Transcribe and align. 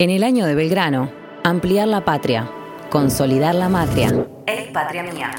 En 0.00 0.10
el 0.10 0.22
año 0.22 0.46
de 0.46 0.54
Belgrano, 0.54 1.10
ampliar 1.42 1.88
la 1.88 2.04
patria, 2.04 2.48
consolidar 2.88 3.56
la 3.56 3.68
matria. 3.68 4.28
Ey, 4.46 4.70
patria 4.72 5.02
mía. 5.02 5.32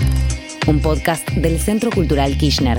Un 0.67 0.81
podcast 0.81 1.25
del 1.29 1.61
Centro 1.61 1.89
Cultural 1.91 2.37
Kirchner. 2.37 2.77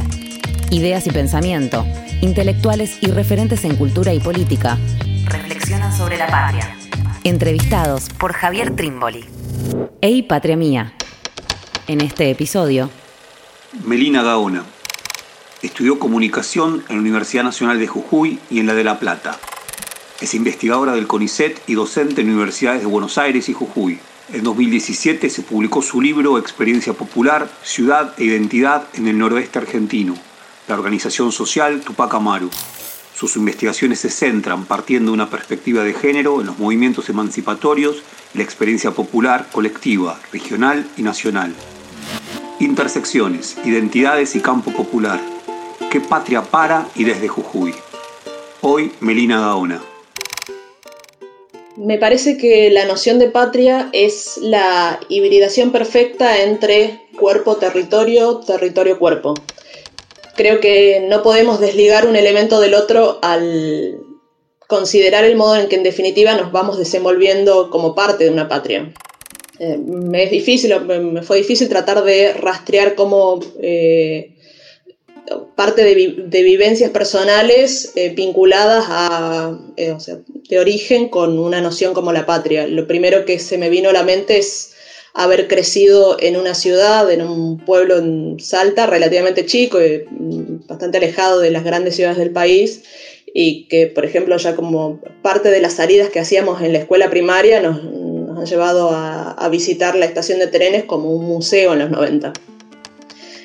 Ideas 0.71 1.07
y 1.07 1.11
pensamiento, 1.11 1.87
intelectuales 2.21 2.99
y 3.03 3.07
referentes 3.07 3.65
en 3.65 3.77
cultura 3.77 4.13
y 4.13 4.21
política. 4.21 4.77
Reflexionan 5.25 5.97
sobre 5.97 6.19
la 6.19 6.27
patria. 6.27 6.77
Entrevistados 7.25 8.11
Por 8.11 8.35
Javier 8.35 8.77
Trimboli. 8.77 9.25
Ey, 10.03 10.21
patria 10.21 10.59
mía. 10.59 10.93
En 11.87 12.03
este 12.03 12.29
episodio, 12.29 12.91
Melina 13.87 14.23
Gaona. 14.23 14.65
Estudió 15.63 15.99
comunicación 15.99 16.85
en 16.91 16.97
la 16.97 17.01
Universidad 17.01 17.45
Nacional 17.45 17.79
de 17.79 17.87
Jujuy 17.87 18.39
y 18.51 18.61
en 18.61 18.67
la 18.67 18.75
de 18.75 18.85
La 18.85 18.99
Plata. 18.99 19.39
Es 20.21 20.35
investigadora 20.35 20.93
del 20.93 21.07
CONICET 21.07 21.63
y 21.67 21.75
docente 21.75 22.21
en 22.21 22.29
universidades 22.29 22.83
de 22.83 22.87
Buenos 22.87 23.17
Aires 23.17 23.49
y 23.49 23.55
Jujuy. 23.55 23.99
En 24.35 24.45
2017 24.45 25.31
se 25.31 25.41
publicó 25.41 25.81
su 25.81 26.03
libro 26.03 26.37
Experiencia 26.37 26.93
Popular, 26.93 27.51
Ciudad 27.63 28.13
e 28.19 28.25
Identidad 28.25 28.87
en 28.93 29.09
el 29.09 29.17
Noroeste 29.17 29.59
Argentino, 29.59 30.15
la 30.69 30.75
organización 30.75 31.33
social 31.33 31.81
Tupac 31.81 32.13
Amaru. 32.13 32.51
Sus 33.17 33.37
investigaciones 33.37 34.01
se 34.01 34.11
centran, 34.11 34.67
partiendo 34.67 35.11
de 35.11 35.15
una 35.15 35.31
perspectiva 35.31 35.85
de 35.85 35.95
género, 35.95 36.41
en 36.41 36.49
los 36.49 36.59
movimientos 36.59 37.09
emancipatorios 37.09 38.03
y 38.35 38.39
la 38.39 38.45
experiencia 38.45 38.91
popular, 38.91 39.49
colectiva, 39.51 40.21
regional 40.33 40.87
y 40.99 41.03
nacional. 41.03 41.55
Intersecciones, 42.59 43.57
identidades 43.65 44.37
y 44.37 44.41
campo 44.41 44.71
popular. 44.71 45.19
¿Qué 45.91 46.01
patria 46.01 46.43
para 46.43 46.87
y 46.95 47.05
desde 47.05 47.27
Jujuy? 47.27 47.75
Hoy, 48.61 48.93
Melina 49.01 49.41
Gaona. 49.41 49.81
Me 51.83 51.97
parece 51.97 52.37
que 52.37 52.71
la 52.71 52.85
noción 52.85 53.19
de 53.19 53.31
patria 53.31 53.89
es 53.95 54.37
la 54.43 55.01
hibridación 55.09 55.73
perfecta 55.73 56.43
entre 56.43 57.01
cuerpo-territorio, 57.19 58.41
territorio-cuerpo. 58.41 59.33
Creo 60.37 60.61
que 60.61 61.07
no 61.09 61.23
podemos 61.23 61.59
desligar 61.59 62.07
un 62.07 62.17
elemento 62.17 62.61
del 62.61 62.75
otro 62.75 63.19
al 63.23 63.99
considerar 64.69 65.25
el 65.25 65.37
modo 65.37 65.57
en 65.57 65.69
que 65.69 65.77
en 65.77 65.83
definitiva 65.83 66.35
nos 66.35 66.53
vamos 66.53 66.77
desenvolviendo 66.77 67.71
como 67.71 67.95
parte 67.95 68.25
de 68.25 68.31
una 68.31 68.47
patria. 68.47 68.93
Eh, 69.59 69.79
me 69.79 70.25
es 70.25 70.31
difícil, 70.31 70.79
me 70.85 71.23
fue 71.23 71.39
difícil 71.39 71.71
tratar 71.71 72.05
de 72.05 72.35
rastrear 72.35 72.95
cómo 72.95 73.41
eh, 73.63 74.37
parte 75.55 75.85
de, 75.85 75.95
vi 75.95 76.17
de, 76.27 76.43
vivencias 76.43 76.91
personales 76.91 77.93
eh, 77.95 78.11
vinculadas 78.11 78.85
a, 78.89 79.59
eh, 79.77 79.93
o 79.93 80.01
sea, 80.01 80.19
de 80.49 80.59
origen 80.59 81.09
con 81.09 81.39
una 81.39 81.61
noción 81.61 81.95
como 81.95 82.13
la 82.13 82.27
patria. 82.27 82.67
Lo 82.67 82.87
primero 82.87 83.25
que 83.25 83.39
se 83.39 83.59
me 83.59 83.71
vino 83.71 83.91
a 83.91 83.93
la 83.93 84.03
mente 84.03 84.39
es 84.39 84.73
haber 85.15 85.49
crecido 85.49 86.17
en 86.21 86.37
una 86.37 86.55
ciudad, 86.55 87.11
en 87.11 87.23
un 87.23 87.59
pueblo 87.59 87.99
en 87.99 88.39
Salta, 88.41 88.87
relativamente 88.87 89.47
chico, 89.47 89.81
y 89.83 90.05
bastante 90.67 90.99
alejado 90.99 91.41
de 91.41 91.51
las 91.51 91.65
grandes 91.65 91.97
ciudades 91.97 92.19
del 92.19 92.31
país, 92.31 92.85
y 93.33 93.67
que, 93.69 93.87
por 93.87 94.05
ejemplo, 94.05 94.37
ya 94.37 94.57
como 94.57 95.01
parte 95.23 95.51
de 95.51 95.61
las 95.61 95.75
salidas 95.75 96.11
que 96.11 96.21
hacíamos 96.21 96.63
en 96.63 96.73
la 96.73 96.79
escuela 96.79 97.11
primaria 97.11 97.61
nos, 97.61 97.79
han 97.79 98.47
llevado 98.47 98.91
a 98.91 99.49
visitar 99.51 99.95
la 99.97 100.07
estación 100.07 100.39
de 100.39 100.47
trenes 100.47 100.85
como 100.85 101.11
un 101.11 101.27
museo 101.27 101.75
en 101.75 101.81
los 101.81 101.91
90. 101.91 102.33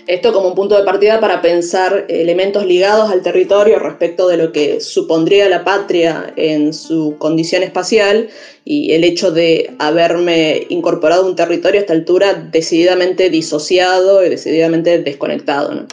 Esto 0.07 0.33
como 0.33 0.49
un 0.49 0.55
punto 0.55 0.77
de 0.77 0.83
partida 0.83 1.19
para 1.19 1.41
pensar 1.41 2.05
elementos 2.09 2.63
ligados 2.65 3.09
al 3.09 3.23
territorio 3.23 3.79
respecto 3.79 4.27
de 4.27 4.37
lo 4.37 4.51
que 4.51 4.79
supondría 4.79 5.49
la 5.49 5.63
patria 5.63 6.31
en 6.35 6.73
su 6.73 7.15
condición 7.17 7.63
espacial 7.63 8.29
y 8.65 8.93
el 8.93 9.03
hecho 9.03 9.31
de 9.31 9.73
haberme 9.79 10.67
incorporado 10.69 11.23
a 11.23 11.25
un 11.25 11.35
territorio 11.35 11.79
a 11.79 11.81
esta 11.81 11.93
altura 11.93 12.33
decididamente 12.33 13.31
disociado 13.31 14.23
y 14.23 14.29
decididamente 14.29 14.99
desconectado. 14.99 15.73
¿no? 15.73 15.87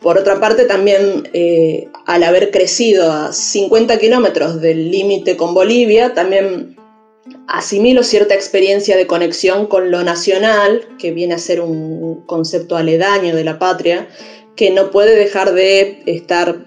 Por 0.00 0.18
otra 0.18 0.40
parte, 0.40 0.64
también 0.64 1.28
eh, 1.34 1.88
al 2.06 2.22
haber 2.22 2.50
crecido 2.50 3.10
a 3.10 3.32
50 3.32 3.98
kilómetros 3.98 4.60
del 4.62 4.90
límite 4.90 5.36
con 5.36 5.52
Bolivia, 5.52 6.14
también 6.14 6.75
asimilo 7.48 8.02
cierta 8.02 8.34
experiencia 8.34 8.96
de 8.96 9.06
conexión 9.06 9.66
con 9.66 9.90
lo 9.90 10.02
nacional, 10.02 10.86
que 10.98 11.12
viene 11.12 11.34
a 11.34 11.38
ser 11.38 11.60
un 11.60 12.24
concepto 12.26 12.76
aledaño 12.76 13.34
de 13.34 13.44
la 13.44 13.58
patria, 13.58 14.08
que 14.56 14.70
no 14.70 14.90
puede 14.90 15.16
dejar 15.16 15.52
de 15.52 16.02
estar, 16.06 16.66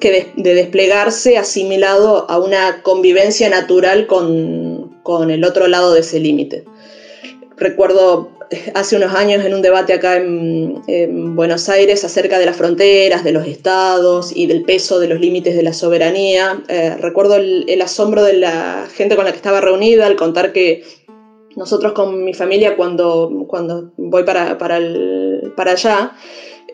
que 0.00 0.10
de, 0.10 0.42
de 0.42 0.54
desplegarse 0.54 1.36
asimilado 1.36 2.30
a 2.30 2.38
una 2.38 2.82
convivencia 2.82 3.50
natural 3.50 4.06
con, 4.06 5.00
con 5.02 5.30
el 5.30 5.44
otro 5.44 5.66
lado 5.66 5.92
de 5.92 6.00
ese 6.00 6.20
límite. 6.20 6.64
Recuerdo 7.60 8.30
hace 8.74 8.96
unos 8.96 9.14
años 9.14 9.44
en 9.44 9.52
un 9.52 9.60
debate 9.60 9.92
acá 9.92 10.16
en, 10.16 10.82
en, 10.86 11.36
Buenos 11.36 11.68
Aires 11.68 12.02
acerca 12.04 12.38
de 12.38 12.46
las 12.46 12.56
fronteras, 12.56 13.22
de 13.22 13.32
los 13.32 13.46
estados 13.46 14.34
y 14.34 14.46
del 14.46 14.62
peso 14.62 14.98
de 14.98 15.08
los 15.08 15.20
límites 15.20 15.54
de 15.54 15.62
la 15.62 15.74
soberanía. 15.74 16.62
Eh, 16.68 16.96
recuerdo 16.98 17.36
el, 17.36 17.82
asombro 17.82 18.24
de 18.24 18.32
la 18.32 18.88
gente 18.94 19.14
con 19.14 19.26
la 19.26 19.32
que 19.32 19.36
estaba 19.36 19.60
reunida 19.60 20.06
al 20.06 20.16
contar 20.16 20.52
que 20.52 20.82
nosotros 21.54 21.92
con 21.92 22.24
mi 22.24 22.32
familia 22.32 22.76
cuando, 22.76 23.30
cuando 23.46 23.92
voy 23.98 24.24
para, 24.24 24.56
para 24.56 24.76
allá, 25.70 26.12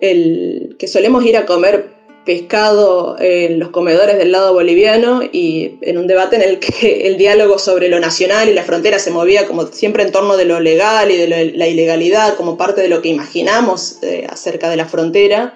el, 0.01 0.77
que 0.79 0.87
solemos 0.87 1.25
ir 1.25 1.37
a 1.37 1.47
comer 1.47 1.96
pescado 2.27 3.17
en 3.21 3.61
los 3.61 3.71
comedores 3.71 4.19
del 4.19 4.33
lado 4.33 4.53
boliviano 4.53 5.23
y 5.23 5.79
en 5.81 5.97
un 5.97 6.09
debate 6.09 6.37
en 6.37 6.43
el 6.43 6.59
que 6.59 7.07
el 7.07 7.17
diálogo 7.17 7.59
sobre 7.59 7.89
lo 7.89 8.01
nacional 8.01 8.49
y 8.51 8.53
la 8.53 8.65
frontera 8.65 8.99
se 8.99 9.13
movía 9.13 9.47
como 9.47 9.69
siempre 9.69 10.03
en 10.03 10.13
torno 10.13 10.37
de 10.37 10.45
lo 10.45 10.61
legal 10.61 11.11
y 11.11 11.17
de 11.17 11.53
la 11.55 11.69
ilegalidad 11.69 12.35
como 12.35 12.59
parte 12.59 12.83
de 12.83 12.89
lo 12.89 13.01
que 13.01 13.09
imaginamos 13.09 14.03
eh, 14.03 14.27
acerca 14.29 14.69
de 14.69 14.77
la 14.77 14.87
frontera. 14.87 15.55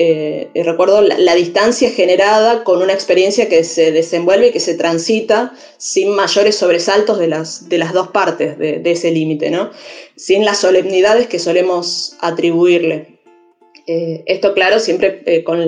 Eh, 0.00 0.50
recuerdo 0.54 1.02
la, 1.02 1.18
la, 1.18 1.34
distancia 1.34 1.90
generada 1.90 2.62
con 2.62 2.80
una 2.82 2.92
experiencia 2.92 3.48
que 3.48 3.64
se 3.64 3.90
desenvuelve 3.90 4.48
y 4.48 4.52
que 4.52 4.60
se 4.60 4.74
transita 4.74 5.52
sin 5.76 6.10
mayores 6.10 6.54
sobresaltos 6.54 7.18
de 7.18 7.26
las, 7.26 7.68
de 7.68 7.78
las 7.78 7.92
dos 7.92 8.08
partes 8.08 8.56
de, 8.58 8.78
de 8.78 8.90
ese 8.92 9.10
límite, 9.10 9.50
¿no? 9.50 9.70
sin 10.14 10.44
las 10.44 10.58
solemnidades 10.58 11.26
que 11.26 11.40
solemos 11.40 12.16
atribuirle. 12.20 13.17
Eh, 13.90 14.22
esto, 14.26 14.52
claro, 14.52 14.80
siempre 14.80 15.22
eh, 15.24 15.42
con 15.44 15.64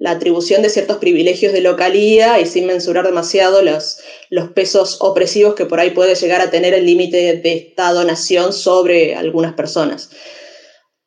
la 0.00 0.10
atribución 0.10 0.62
de 0.62 0.68
ciertos 0.68 0.96
privilegios 0.96 1.52
de 1.52 1.60
localía 1.60 2.40
y 2.40 2.46
sin 2.46 2.66
mensurar 2.66 3.06
demasiado 3.06 3.62
los, 3.62 4.00
los 4.30 4.50
pesos 4.50 4.98
opresivos 5.00 5.54
que 5.54 5.66
por 5.66 5.78
ahí 5.78 5.90
puede 5.90 6.16
llegar 6.16 6.40
a 6.40 6.50
tener 6.50 6.74
el 6.74 6.86
límite 6.86 7.36
de 7.36 7.52
Estado-nación 7.52 8.52
sobre 8.52 9.14
algunas 9.14 9.52
personas. 9.52 10.10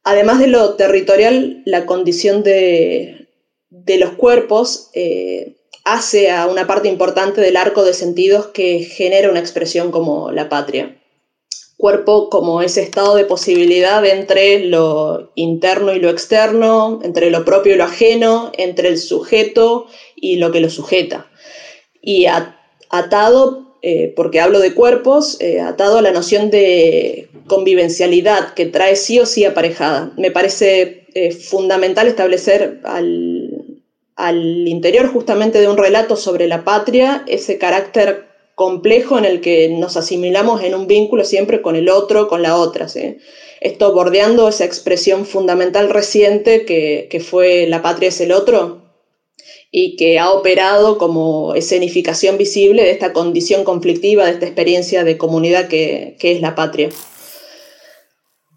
Además 0.05 0.39
de 0.39 0.47
lo 0.47 0.75
territorial, 0.75 1.61
la 1.65 1.85
condición 1.85 2.41
de, 2.41 3.27
de 3.69 3.97
los 3.97 4.11
cuerpos 4.11 4.91
eh, 4.93 5.57
hace 5.83 6.31
a 6.31 6.47
una 6.47 6.67
parte 6.67 6.87
importante 6.87 7.41
del 7.41 7.57
arco 7.57 7.83
de 7.83 7.93
sentidos 7.93 8.47
que 8.47 8.79
genera 8.79 9.29
una 9.29 9.41
expresión 9.41 9.91
como 9.91 10.31
la 10.31 10.47
patria 10.47 11.01
cuerpo 11.77 12.29
como 12.29 12.61
ese 12.61 12.81
estado 12.81 13.15
de 13.15 13.25
posibilidad 13.25 14.05
entre 14.05 14.59
lo 14.65 15.31
interno 15.35 15.93
y 15.93 15.99
lo 15.99 16.09
externo, 16.09 16.99
entre 17.03 17.29
lo 17.29 17.43
propio 17.43 17.75
y 17.75 17.77
lo 17.77 17.83
ajeno, 17.83 18.51
entre 18.57 18.89
el 18.89 18.97
sujeto 18.97 19.87
y 20.15 20.37
lo 20.37 20.51
que 20.51 20.61
lo 20.61 20.69
sujeta. 20.69 21.27
Y 22.01 22.27
atado, 22.89 23.75
eh, 23.81 24.13
porque 24.15 24.39
hablo 24.39 24.59
de 24.59 24.73
cuerpos, 24.73 25.39
eh, 25.41 25.59
atado 25.59 25.97
a 25.97 26.01
la 26.01 26.11
noción 26.11 26.49
de 26.49 27.29
convivencialidad 27.47 28.53
que 28.53 28.65
trae 28.65 28.95
sí 28.95 29.19
o 29.19 29.25
sí 29.25 29.43
aparejada. 29.43 30.11
Me 30.17 30.31
parece 30.31 31.07
eh, 31.13 31.31
fundamental 31.31 32.07
establecer 32.07 32.79
al, 32.85 33.81
al 34.15 34.67
interior 34.67 35.07
justamente 35.11 35.59
de 35.59 35.67
un 35.67 35.77
relato 35.77 36.15
sobre 36.15 36.47
la 36.47 36.63
patria 36.63 37.23
ese 37.27 37.57
carácter 37.57 38.34
complejo 38.55 39.17
en 39.17 39.25
el 39.25 39.41
que 39.41 39.69
nos 39.69 39.97
asimilamos 39.97 40.63
en 40.63 40.73
un 40.73 40.87
vínculo 40.87 41.23
siempre 41.25 41.61
con 41.61 41.75
el 41.75 41.89
otro, 41.89 42.27
con 42.27 42.41
la 42.41 42.57
otra. 42.57 42.87
¿sí? 42.87 43.17
Esto 43.61 43.93
bordeando 43.93 44.47
esa 44.47 44.65
expresión 44.65 45.25
fundamental 45.25 45.89
reciente 45.89 46.65
que, 46.65 47.07
que, 47.11 47.19
fue 47.19 47.67
la 47.67 47.81
patria 47.81 48.09
es 48.09 48.21
el 48.21 48.31
otro 48.31 48.83
y 49.71 49.97
que 49.97 50.19
ha 50.19 50.31
operado 50.31 50.97
como 50.97 51.53
escenificación 51.53 52.37
visible 52.37 52.83
de 52.83 52.91
esta 52.91 53.11
condición 53.11 53.65
conflictiva, 53.65 54.25
de 54.25 54.31
esta 54.31 54.45
experiencia 54.45 55.03
de 55.03 55.17
comunidad 55.17 55.67
que, 55.67 56.15
que 56.19 56.31
es 56.31 56.41
la 56.41 56.55
patria. 56.55 56.89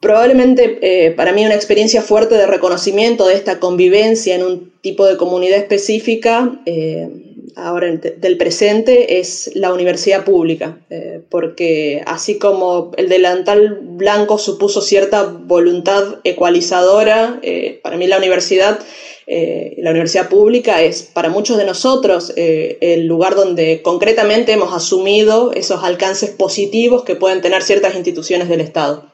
Probablemente 0.00 0.78
eh, 0.80 1.10
para 1.10 1.32
mí 1.32 1.44
una 1.44 1.56
experiencia 1.56 2.02
fuerte 2.02 2.36
de 2.36 2.46
reconocimiento 2.46 3.26
de 3.26 3.34
esta 3.34 3.58
convivencia 3.58 4.36
en 4.36 4.44
un 4.44 4.72
tipo 4.80 5.06
de 5.06 5.16
comunidad 5.16 5.58
específica 5.58 6.60
eh, 6.66 7.27
ahora 7.56 7.88
del 7.96 8.36
presente 8.36 9.18
es 9.18 9.50
la 9.54 9.72
universidad 9.72 10.24
pública, 10.24 10.78
eh, 10.90 11.20
porque 11.28 12.02
así 12.06 12.38
como 12.38 12.92
el 12.96 13.08
delantal 13.08 13.78
blanco 13.82 14.38
supuso 14.38 14.80
cierta 14.80 15.22
voluntad 15.24 16.20
ecualizadora, 16.24 17.40
eh, 17.42 17.80
para 17.82 17.96
mí 17.96 18.06
la 18.06 18.18
universidad 18.18 18.78
Eh, 19.30 19.74
la 19.82 19.90
universidad 19.90 20.30
pública 20.30 20.80
es 20.80 21.02
para 21.02 21.28
muchos 21.28 21.58
de 21.58 21.66
nosotros 21.66 22.32
el 22.34 23.06
lugar 23.06 23.34
donde 23.34 23.82
concretamente 23.82 24.52
hemos 24.52 24.72
asumido 24.72 25.52
esos 25.52 25.84
alcances 25.84 26.30
positivos 26.30 27.04
que 27.04 27.14
pueden 27.14 27.42
tener 27.42 27.62
ciertas 27.62 27.94
instituciones 27.94 28.48
del 28.48 28.62
Estado. 28.62 29.12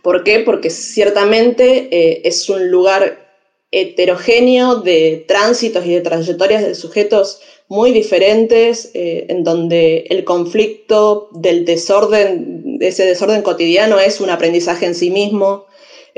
¿Por 0.00 0.24
qué? 0.24 0.40
Porque 0.40 0.70
ciertamente 0.70 2.26
es 2.26 2.48
un 2.48 2.70
lugar 2.70 3.25
heterogéneo 3.70 4.76
de 4.76 5.24
tránsitos 5.26 5.84
y 5.86 5.94
de 5.94 6.00
trayectorias 6.00 6.62
de 6.62 6.74
sujetos 6.74 7.40
muy 7.68 7.90
diferentes, 7.92 8.90
en 8.94 9.42
donde 9.42 10.06
el 10.08 10.24
conflicto 10.24 11.28
del 11.32 11.64
desorden, 11.64 12.78
ese 12.80 13.04
desorden 13.04 13.42
cotidiano 13.42 13.98
es 13.98 14.20
un 14.20 14.30
aprendizaje 14.30 14.86
en 14.86 14.94
sí 14.94 15.10
mismo, 15.10 15.66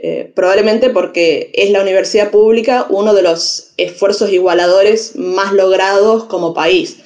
eh, 0.01 0.31
probablemente 0.33 0.91
porque 0.91 1.51
es 1.55 1.71
la 1.71 1.83
universidad 1.83 2.31
pública 2.31 2.87
uno 2.89 3.15
de 3.15 3.23
los 3.23 3.73
esfuerzos 3.79 4.31
igualadores 4.31 5.17
más 5.17 5.53
logrados 5.53 6.23
como 6.25 6.55
país, 6.55 6.99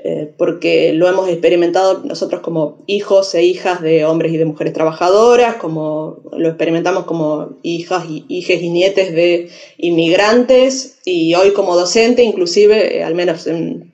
eh, 0.00 0.32
porque 0.38 0.92
lo 0.92 1.08
hemos 1.08 1.28
experimentado 1.28 2.02
nosotros 2.04 2.40
como 2.40 2.84
hijos 2.86 3.34
e 3.34 3.42
hijas 3.42 3.82
de 3.82 4.04
hombres 4.04 4.32
y 4.32 4.36
de 4.36 4.44
mujeres 4.44 4.72
trabajadoras, 4.72 5.56
como 5.56 6.18
lo 6.32 6.48
experimentamos 6.48 7.04
como 7.04 7.56
hijas 7.64 8.04
y 8.08 8.24
hijes 8.28 8.62
y 8.62 8.70
nietes 8.70 9.12
de 9.12 9.50
inmigrantes, 9.76 10.98
y 11.04 11.34
hoy 11.34 11.52
como 11.52 11.74
docente, 11.74 12.22
inclusive, 12.22 12.98
eh, 12.98 13.02
al 13.02 13.16
menos 13.16 13.48
en 13.48 13.92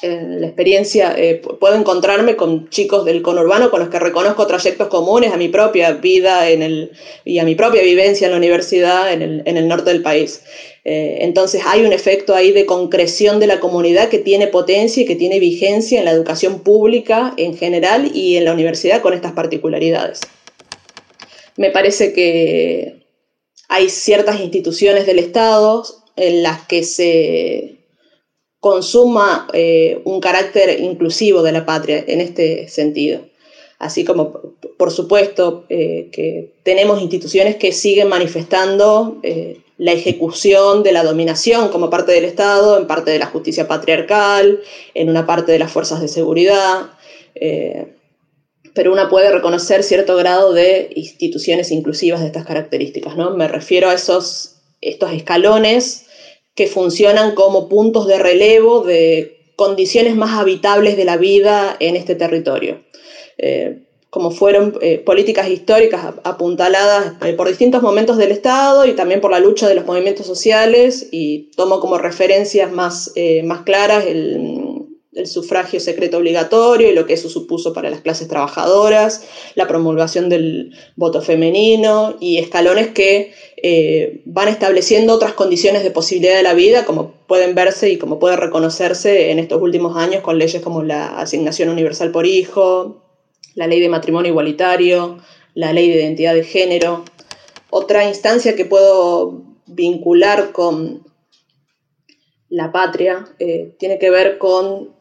en 0.00 0.40
la 0.40 0.46
experiencia 0.46 1.12
eh, 1.16 1.42
puedo 1.58 1.74
encontrarme 1.74 2.36
con 2.36 2.70
chicos 2.70 3.04
del 3.04 3.20
conurbano 3.20 3.70
con 3.70 3.80
los 3.80 3.88
que 3.88 3.98
reconozco 3.98 4.46
trayectos 4.46 4.86
comunes 4.86 5.32
a 5.32 5.36
mi 5.36 5.48
propia 5.48 5.92
vida 5.92 6.48
en 6.50 6.62
el, 6.62 6.92
y 7.24 7.40
a 7.40 7.44
mi 7.44 7.56
propia 7.56 7.82
vivencia 7.82 8.26
en 8.26 8.30
la 8.30 8.36
universidad 8.36 9.12
en 9.12 9.22
el, 9.22 9.42
en 9.44 9.56
el 9.56 9.66
norte 9.66 9.90
del 9.90 10.02
país. 10.02 10.42
Eh, 10.84 11.18
entonces 11.22 11.62
hay 11.66 11.84
un 11.84 11.92
efecto 11.92 12.34
ahí 12.34 12.52
de 12.52 12.64
concreción 12.64 13.40
de 13.40 13.48
la 13.48 13.58
comunidad 13.58 14.08
que 14.08 14.18
tiene 14.18 14.46
potencia 14.46 15.02
y 15.02 15.06
que 15.06 15.16
tiene 15.16 15.40
vigencia 15.40 15.98
en 15.98 16.04
la 16.04 16.12
educación 16.12 16.60
pública 16.60 17.34
en 17.36 17.56
general 17.56 18.10
y 18.14 18.36
en 18.36 18.44
la 18.44 18.52
universidad 18.52 19.02
con 19.02 19.14
estas 19.14 19.32
particularidades. 19.32 20.20
Me 21.56 21.70
parece 21.70 22.12
que 22.12 23.04
hay 23.68 23.88
ciertas 23.90 24.40
instituciones 24.40 25.06
del 25.06 25.18
Estado 25.18 25.84
en 26.14 26.44
las 26.44 26.66
que 26.66 26.84
se 26.84 27.77
consuma 28.60 29.48
eh, 29.52 30.00
un 30.04 30.20
carácter 30.20 30.80
inclusivo 30.80 31.42
de 31.42 31.52
la 31.52 31.64
patria 31.64 32.04
en 32.06 32.20
este 32.20 32.68
sentido. 32.68 33.20
Así 33.78 34.04
como, 34.04 34.56
por 34.76 34.90
supuesto, 34.90 35.64
eh, 35.68 36.08
que 36.10 36.54
tenemos 36.64 37.00
instituciones 37.00 37.56
que 37.56 37.70
siguen 37.70 38.08
manifestando 38.08 39.18
eh, 39.22 39.60
la 39.76 39.92
ejecución 39.92 40.82
de 40.82 40.90
la 40.90 41.04
dominación 41.04 41.68
como 41.68 41.88
parte 41.88 42.10
del 42.10 42.24
Estado, 42.24 42.76
en 42.76 42.88
parte 42.88 43.12
de 43.12 43.20
la 43.20 43.26
justicia 43.26 43.68
patriarcal, 43.68 44.60
en 44.94 45.08
una 45.08 45.24
parte 45.26 45.52
de 45.52 45.60
las 45.60 45.70
fuerzas 45.70 46.00
de 46.00 46.08
seguridad, 46.08 46.90
pero 48.74 48.92
una 48.92 49.08
puede 49.08 49.30
reconocer 49.30 49.84
cierto 49.84 50.16
grado 50.16 50.52
de 50.52 50.90
instituciones 50.96 51.70
inclusivas 51.70 52.20
de 52.20 52.26
estas 52.26 52.44
características. 52.44 53.16
¿no? 53.16 53.36
Me 53.36 53.46
refiero 53.46 53.88
a 53.90 53.94
esos, 53.94 54.56
estos 54.80 55.12
escalones 55.12 56.07
que 56.58 56.66
funcionan 56.66 57.36
como 57.36 57.68
puntos 57.68 58.08
de 58.08 58.18
relevo 58.18 58.80
de 58.80 59.52
condiciones 59.54 60.16
más 60.16 60.36
habitables 60.36 60.96
de 60.96 61.04
la 61.04 61.16
vida 61.16 61.76
en 61.78 61.94
este 61.94 62.16
territorio. 62.16 62.80
Eh, 63.36 63.84
como 64.10 64.32
fueron 64.32 64.76
eh, 64.80 64.98
políticas 64.98 65.48
históricas 65.50 66.14
apuntaladas 66.24 67.12
eh, 67.24 67.34
por 67.34 67.46
distintos 67.46 67.80
momentos 67.80 68.16
del 68.16 68.32
Estado 68.32 68.86
y 68.86 68.94
también 68.94 69.20
por 69.20 69.30
la 69.30 69.38
lucha 69.38 69.68
de 69.68 69.76
los 69.76 69.86
movimientos 69.86 70.26
sociales, 70.26 71.06
y 71.12 71.48
tomo 71.54 71.78
como 71.78 71.96
referencias 71.96 72.72
más, 72.72 73.12
más 73.44 73.60
claras 73.62 74.04
el, 74.06 74.67
el 75.18 75.26
sufragio 75.26 75.80
secreto 75.80 76.18
obligatorio 76.18 76.88
y 76.88 76.94
lo 76.94 77.04
que 77.04 77.14
eso 77.14 77.28
supuso 77.28 77.72
para 77.72 77.90
las 77.90 78.00
clases 78.00 78.28
trabajadoras, 78.28 79.24
la 79.56 79.66
promulgación 79.66 80.28
del 80.28 80.74
voto 80.96 81.20
femenino 81.20 82.16
y 82.20 82.38
escalones 82.38 82.88
que 82.88 83.32
eh, 83.56 84.22
van 84.24 84.48
estableciendo 84.48 85.12
otras 85.12 85.32
condiciones 85.32 85.82
de 85.82 85.90
posibilidad 85.90 86.36
de 86.36 86.44
la 86.44 86.54
vida, 86.54 86.84
como 86.84 87.12
pueden 87.26 87.56
verse 87.56 87.90
y 87.90 87.98
como 87.98 88.20
puede 88.20 88.36
reconocerse 88.36 89.32
en 89.32 89.40
estos 89.40 89.60
últimos 89.60 89.96
años 89.96 90.22
con 90.22 90.38
leyes 90.38 90.62
como 90.62 90.82
la 90.84 91.18
asignación 91.18 91.68
universal 91.68 92.12
por 92.12 92.24
hijo, 92.24 93.02
la 93.54 93.66
ley 93.66 93.80
de 93.80 93.88
matrimonio 93.88 94.30
igualitario, 94.30 95.18
la 95.54 95.72
ley 95.72 95.90
de 95.90 95.96
identidad 95.96 96.34
de 96.34 96.44
género. 96.44 97.04
Otra 97.70 98.08
instancia 98.08 98.54
que 98.54 98.64
puedo 98.64 99.42
vincular 99.66 100.52
con 100.52 101.02
la 102.48 102.72
patria 102.72 103.26
eh, 103.38 103.74
tiene 103.78 103.98
que 103.98 104.10
ver 104.10 104.38
con 104.38 104.97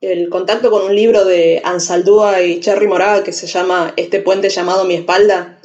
el 0.00 0.28
contacto 0.28 0.70
con 0.70 0.82
un 0.82 0.94
libro 0.94 1.24
de 1.24 1.60
Ansaldúa 1.64 2.42
y 2.42 2.60
Cherry 2.60 2.86
Moraga 2.86 3.24
que 3.24 3.32
se 3.32 3.46
llama 3.46 3.94
Este 3.96 4.20
puente 4.20 4.48
llamado 4.48 4.84
Mi 4.84 4.94
espalda. 4.94 5.58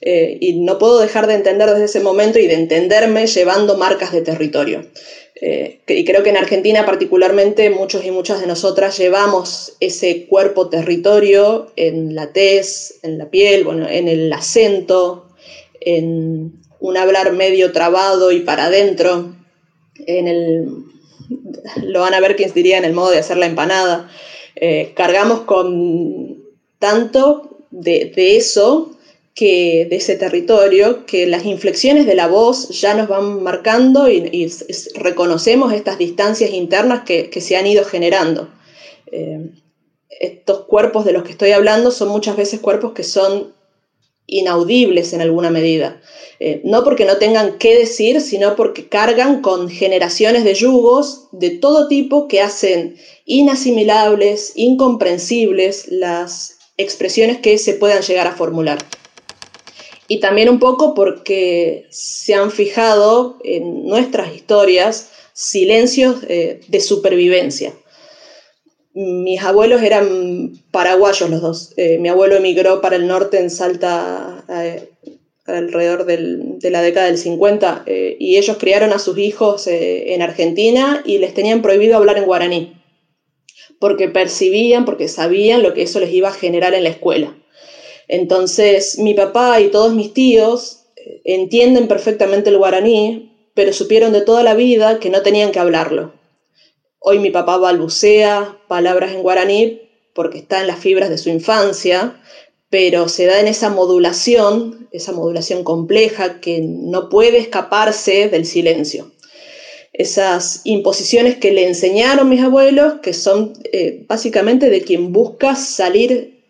Eh, 0.00 0.38
y 0.40 0.60
no 0.60 0.78
puedo 0.78 1.00
dejar 1.00 1.26
de 1.26 1.34
entender 1.34 1.70
desde 1.70 1.86
ese 1.86 2.00
momento 2.00 2.38
y 2.38 2.46
de 2.46 2.54
entenderme 2.54 3.26
llevando 3.26 3.76
marcas 3.76 4.12
de 4.12 4.22
territorio. 4.22 4.86
Eh, 5.40 5.80
y 5.88 6.04
creo 6.04 6.22
que 6.22 6.30
en 6.30 6.36
Argentina 6.36 6.86
particularmente 6.86 7.70
muchos 7.70 8.04
y 8.04 8.10
muchas 8.10 8.40
de 8.40 8.46
nosotras 8.46 8.96
llevamos 8.96 9.76
ese 9.80 10.26
cuerpo 10.26 10.68
territorio 10.68 11.72
en 11.76 12.14
la 12.14 12.32
tez, 12.32 13.00
en 13.02 13.18
la 13.18 13.30
piel, 13.30 13.64
bueno, 13.64 13.88
en 13.88 14.06
el 14.06 14.32
acento, 14.32 15.28
en 15.80 16.60
un 16.80 16.96
hablar 16.96 17.32
medio 17.32 17.72
trabado 17.72 18.30
y 18.30 18.40
para 18.40 18.66
adentro, 18.66 19.34
en 20.06 20.28
el 20.28 20.66
lo 21.82 22.00
van 22.00 22.14
a 22.14 22.20
ver 22.20 22.36
quien 22.36 22.52
diría 22.52 22.78
en 22.78 22.84
el 22.84 22.92
modo 22.92 23.10
de 23.10 23.18
hacer 23.18 23.36
la 23.36 23.46
empanada. 23.46 24.10
Eh, 24.56 24.92
cargamos 24.94 25.40
con 25.40 26.38
tanto 26.78 27.58
de, 27.70 28.12
eso 28.36 28.96
que 29.34 29.86
de 29.88 29.96
ese 29.96 30.16
territorio 30.16 31.06
que 31.06 31.26
las 31.26 31.44
inflexiones 31.44 32.06
de 32.06 32.14
la 32.14 32.26
voz 32.26 32.68
ya 32.80 32.94
nos 32.94 33.08
van 33.08 33.42
marcando 33.42 34.08
y, 34.08 34.50
reconocemos 34.94 35.72
estas 35.72 35.98
distancias 35.98 36.50
internas 36.50 37.02
que, 37.04 37.40
se 37.40 37.56
han 37.56 37.66
ido 37.66 37.84
generando. 37.84 38.48
Eh, 39.12 39.50
estos 40.20 40.64
cuerpos 40.64 41.04
de 41.04 41.12
los 41.12 41.22
que 41.22 41.30
estoy 41.30 41.52
hablando 41.52 41.92
son 41.92 42.08
muchas 42.08 42.36
veces 42.36 42.58
cuerpos 42.60 42.92
que 42.92 43.04
son 43.04 43.52
inaudibles 44.28 45.12
en 45.12 45.22
alguna 45.22 45.50
medida. 45.50 46.00
Eh, 46.38 46.60
no 46.62 46.84
porque 46.84 47.04
no 47.04 47.16
tengan 47.16 47.58
qué 47.58 47.76
decir, 47.76 48.20
sino 48.20 48.54
porque 48.54 48.88
cargan 48.88 49.42
con 49.42 49.68
generaciones 49.68 50.44
de 50.44 50.54
yugos 50.54 51.26
de 51.32 51.50
todo 51.50 51.88
tipo 51.88 52.28
que 52.28 52.40
hacen 52.40 52.96
inasimilables, 53.24 54.52
incomprensibles 54.54 55.88
las 55.88 56.58
expresiones 56.76 57.38
que 57.38 57.58
se 57.58 57.74
puedan 57.74 58.02
llegar 58.02 58.28
a 58.28 58.36
formular. 58.36 58.78
Y 60.06 60.20
también 60.20 60.48
un 60.48 60.60
poco 60.60 60.94
porque 60.94 61.86
se 61.90 62.34
han 62.34 62.52
fijado 62.52 63.38
en 63.42 63.86
nuestras 63.86 64.34
historias 64.34 65.10
silencios 65.32 66.18
eh, 66.28 66.60
de 66.68 66.80
supervivencia 66.80 67.74
mis 68.94 69.42
abuelos 69.42 69.82
eran 69.82 70.60
paraguayos 70.70 71.30
los 71.30 71.40
dos. 71.40 71.72
Eh, 71.76 71.98
mi 71.98 72.08
abuelo 72.08 72.36
emigró 72.36 72.80
para 72.80 72.96
el 72.96 73.06
norte 73.06 73.38
en 73.38 73.50
Salta 73.50 74.44
eh, 74.48 74.88
alrededor 75.46 76.04
de 76.04 76.70
la 76.70 76.82
década 76.82 77.06
del 77.06 77.18
50 77.18 77.84
eh, 77.86 78.16
y 78.18 78.36
ellos 78.36 78.56
criaron 78.58 78.92
a 78.92 78.98
sus 78.98 79.16
hijos 79.18 79.66
en 79.66 80.20
Argentina 80.20 81.02
y 81.06 81.18
les 81.18 81.32
tenían 81.32 81.62
prohibido 81.62 81.96
hablar 81.96 82.18
en 82.18 82.26
guaraní 82.26 82.74
porque 83.80 84.08
percibían, 84.08 84.84
porque 84.84 85.06
sabían 85.06 85.62
lo 85.62 85.72
que 85.72 85.82
eso 85.82 86.00
les 86.00 86.12
iba 86.12 86.28
a 86.30 86.32
generar 86.32 86.74
en 86.74 86.82
la 86.82 86.88
escuela. 86.88 87.38
Entonces 88.08 88.98
mi 88.98 89.14
papá 89.14 89.60
y 89.60 89.68
todos 89.68 89.94
mis 89.94 90.12
tíos 90.12 90.86
entienden 91.24 91.86
perfectamente 91.86 92.50
el 92.50 92.58
guaraní, 92.58 93.32
pero 93.54 93.72
supieron 93.72 94.12
de 94.12 94.22
toda 94.22 94.42
la 94.42 94.54
vida 94.54 94.98
que 94.98 95.10
no 95.10 95.22
tenían 95.22 95.52
que 95.52 95.60
hablarlo 95.60 96.17
Hoy 97.00 97.20
mi 97.20 97.30
papá 97.30 97.56
balbucea 97.58 98.58
palabras 98.66 99.12
en 99.12 99.22
guaraní 99.22 99.82
porque 100.14 100.38
está 100.38 100.60
en 100.60 100.66
las 100.66 100.80
fibras 100.80 101.10
de 101.10 101.18
su 101.18 101.30
infancia, 101.30 102.20
pero 102.70 103.08
se 103.08 103.26
da 103.26 103.40
en 103.40 103.46
esa 103.46 103.70
modulación, 103.70 104.88
esa 104.90 105.12
modulación 105.12 105.62
compleja 105.62 106.40
que 106.40 106.60
no 106.60 107.08
puede 107.08 107.38
escaparse 107.38 108.28
del 108.28 108.44
silencio. 108.44 109.12
Esas 109.92 110.62
imposiciones 110.64 111.36
que 111.36 111.52
le 111.52 111.66
enseñaron 111.66 112.28
mis 112.28 112.42
abuelos, 112.42 112.94
que 113.00 113.12
son 113.12 113.52
eh, 113.72 114.04
básicamente 114.08 114.68
de 114.68 114.82
quien 114.82 115.12
busca 115.12 115.54
salir 115.54 116.42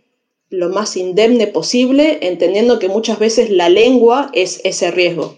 lo 0.51 0.71
más 0.71 0.97
indemne 0.97 1.47
posible, 1.47 2.19
entendiendo 2.23 2.79
que 2.79 2.89
muchas 2.89 3.19
veces 3.19 3.51
la 3.51 3.69
lengua 3.69 4.31
es 4.33 4.61
ese 4.65 4.91
riesgo. 4.91 5.37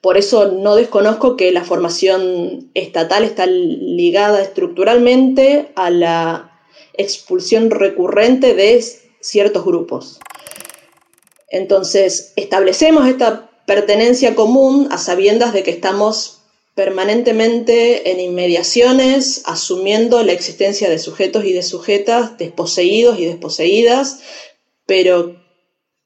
Por 0.00 0.16
eso 0.16 0.52
no 0.52 0.76
desconozco 0.76 1.36
que 1.36 1.50
la 1.50 1.64
formación 1.64 2.70
estatal 2.74 3.24
está 3.24 3.46
ligada 3.46 4.40
estructuralmente 4.40 5.72
a 5.74 5.90
la 5.90 6.60
expulsión 6.94 7.70
recurrente 7.70 8.54
de 8.54 8.84
ciertos 9.20 9.64
grupos. 9.64 10.20
Entonces, 11.50 12.32
establecemos 12.36 13.08
esta 13.08 13.50
pertenencia 13.66 14.34
común 14.34 14.88
a 14.90 14.98
sabiendas 14.98 15.52
de 15.52 15.62
que 15.62 15.70
estamos 15.70 16.38
permanentemente 16.74 18.12
en 18.12 18.20
inmediaciones, 18.20 19.42
asumiendo 19.46 20.22
la 20.22 20.32
existencia 20.32 20.88
de 20.88 21.00
sujetos 21.00 21.44
y 21.44 21.52
de 21.52 21.64
sujetas 21.64 22.38
desposeídos 22.38 23.18
y 23.18 23.24
desposeídas, 23.24 24.20
pero 24.86 25.42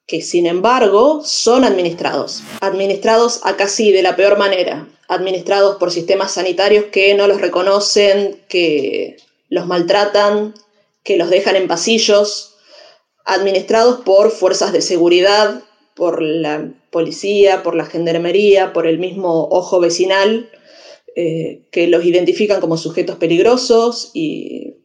que 0.07 0.23
sin 0.23 0.47
embargo 0.47 1.23
son 1.25 1.65
administrados. 1.65 2.43
Administrados 2.61 3.41
acá 3.45 3.69
sí 3.69 3.93
de 3.93 4.03
la 4.03 4.17
peor 4.17 4.39
manera, 4.39 4.89
administrados 5.09 5.77
por 5.77 5.91
sistemas 5.91 6.33
sanitarios 6.33 6.87
que 6.87 7.15
no 7.15 7.27
los 7.27 7.41
reconocen, 7.41 8.41
que 8.49 9.17
los 9.49 9.67
maltratan, 9.67 10.55
que 11.05 11.17
los 11.17 11.31
dejan 11.31 11.57
en 11.57 11.69
pasillos, 11.69 12.55
administrados 13.25 14.01
por 14.01 14.31
fuerzas 14.31 14.73
de 14.73 14.83
seguridad, 14.83 15.63
por 15.95 16.23
la 16.23 16.73
policía, 16.91 17.63
por 17.63 17.75
la 17.75 17.87
gendarmería, 17.87 18.73
por 18.73 18.87
el 18.87 18.99
mismo 18.99 19.49
ojo 19.51 19.81
vecinal, 19.81 20.51
eh, 21.15 21.63
que 21.71 21.87
los 21.89 22.05
identifican 22.05 22.61
como 22.61 22.77
sujetos 22.77 23.17
peligrosos 23.17 24.11
y 24.15 24.77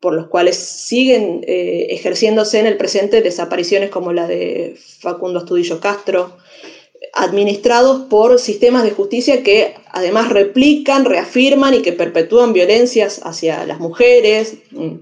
por 0.00 0.14
los 0.14 0.28
cuales 0.28 0.56
siguen 0.56 1.44
eh, 1.46 1.88
ejerciéndose 1.90 2.60
en 2.60 2.66
el 2.66 2.76
presente 2.76 3.20
desapariciones 3.20 3.90
como 3.90 4.12
la 4.12 4.26
de 4.26 4.76
Facundo 5.00 5.40
Astudillo 5.40 5.80
Castro, 5.80 6.36
administrados 7.14 8.02
por 8.08 8.38
sistemas 8.38 8.84
de 8.84 8.92
justicia 8.92 9.42
que 9.42 9.74
además 9.90 10.30
replican, 10.30 11.04
reafirman 11.04 11.74
y 11.74 11.82
que 11.82 11.92
perpetúan 11.92 12.52
violencias 12.52 13.20
hacia 13.24 13.66
las 13.66 13.80
mujeres, 13.80 14.54
mm, 14.70 14.94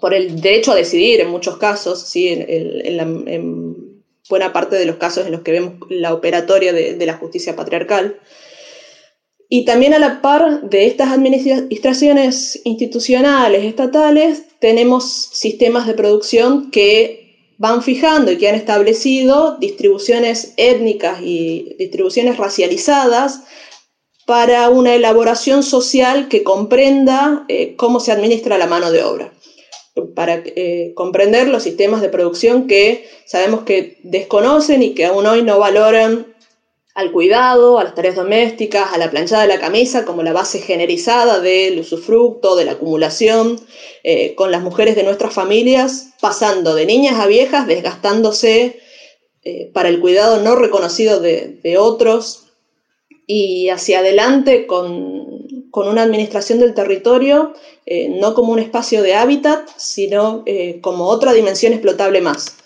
por 0.00 0.14
el 0.14 0.40
derecho 0.40 0.72
a 0.72 0.76
decidir 0.76 1.20
en 1.20 1.30
muchos 1.30 1.56
casos, 1.56 2.00
¿sí? 2.02 2.28
en, 2.28 3.88
buena 4.28 4.52
parte 4.52 4.76
de 4.76 4.84
los 4.84 4.96
casos 4.96 5.24
en 5.24 5.32
los 5.32 5.40
que 5.40 5.52
vemos 5.52 5.74
la 5.88 6.12
operatoria 6.12 6.72
de, 6.72 7.06
la 7.06 7.14
justicia 7.14 7.56
patriarcal. 7.56 8.20
Y 9.48 9.64
también 9.64 9.94
a 9.94 9.98
la 9.98 10.20
par 10.20 10.62
de 10.62 10.86
estas 10.86 11.10
administraciones 11.10 12.60
institucionales, 12.64 13.64
estatales, 13.64 14.42
tenemos 14.58 15.30
sistemas 15.32 15.86
de 15.86 15.94
producción 15.94 16.70
que 16.70 17.54
van 17.56 17.82
fijando 17.82 18.30
y 18.30 18.36
que 18.36 18.48
han 18.48 18.54
establecido 18.54 19.56
distribuciones 19.58 20.52
étnicas 20.56 21.20
y 21.22 21.76
distribuciones 21.78 22.36
racializadas 22.36 23.42
para 24.26 24.68
una 24.68 24.94
elaboración 24.94 25.62
social 25.62 26.28
que 26.28 26.42
comprenda 26.42 27.46
eh, 27.48 27.74
cómo 27.76 28.00
se 28.00 28.12
administra 28.12 28.58
la 28.58 28.66
mano 28.66 28.92
de 28.92 29.02
obra. 29.02 29.32
Para 30.14 30.42
eh, 30.44 30.92
comprender 30.94 31.48
los 31.48 31.62
sistemas 31.62 32.02
de 32.02 32.10
producción 32.10 32.66
que 32.66 33.08
sabemos 33.26 33.62
que 33.62 33.98
desconocen 34.04 34.82
y 34.82 34.94
que 34.94 35.06
aún 35.06 35.26
hoy 35.26 35.42
no 35.42 35.58
valoran 35.58 36.26
al 36.94 37.12
cuidado, 37.12 37.78
a 37.78 37.84
las 37.84 37.94
tareas 37.94 38.16
domésticas, 38.16 38.92
a 38.92 38.98
la 38.98 39.10
planchada 39.10 39.42
de 39.42 39.48
la 39.48 39.60
camisa 39.60 40.04
como 40.04 40.22
la 40.24 40.32
base 40.32 40.58
generizada 40.60 41.38
del 41.38 41.78
usufructo, 41.78 42.56
de 42.56 42.64
la 42.64 42.72
acumulación, 42.72 43.60
eh, 44.02 44.34
con 44.34 44.50
las 44.50 44.62
mujeres 44.62 44.96
de 44.96 45.04
nuestras 45.04 45.32
familias, 45.32 46.14
pasando 46.20 46.74
de 46.74 46.86
niñas 46.86 47.20
a 47.20 47.26
viejas, 47.26 47.66
desgastándose 47.66 48.80
eh, 49.44 49.70
para 49.72 49.88
el 49.90 50.00
cuidado 50.00 50.42
no 50.42 50.56
reconocido 50.56 51.20
de, 51.20 51.76
otros 51.78 52.48
y 53.26 53.68
hacia 53.68 54.00
adelante 54.00 54.66
con 54.66 55.28
con 55.70 55.86
una 55.86 56.02
administración 56.02 56.58
del 56.60 56.74
territorio 56.74 57.52
eh, 57.84 58.08
no 58.08 58.34
como 58.34 58.52
un 58.52 58.58
espacio 58.58 59.02
de 59.02 59.14
hábitat, 59.14 59.68
sino 59.76 60.44
como 60.80 61.04
otra 61.04 61.32
dimensión 61.32 61.74
explotable 61.74 62.20
más. 62.22 62.57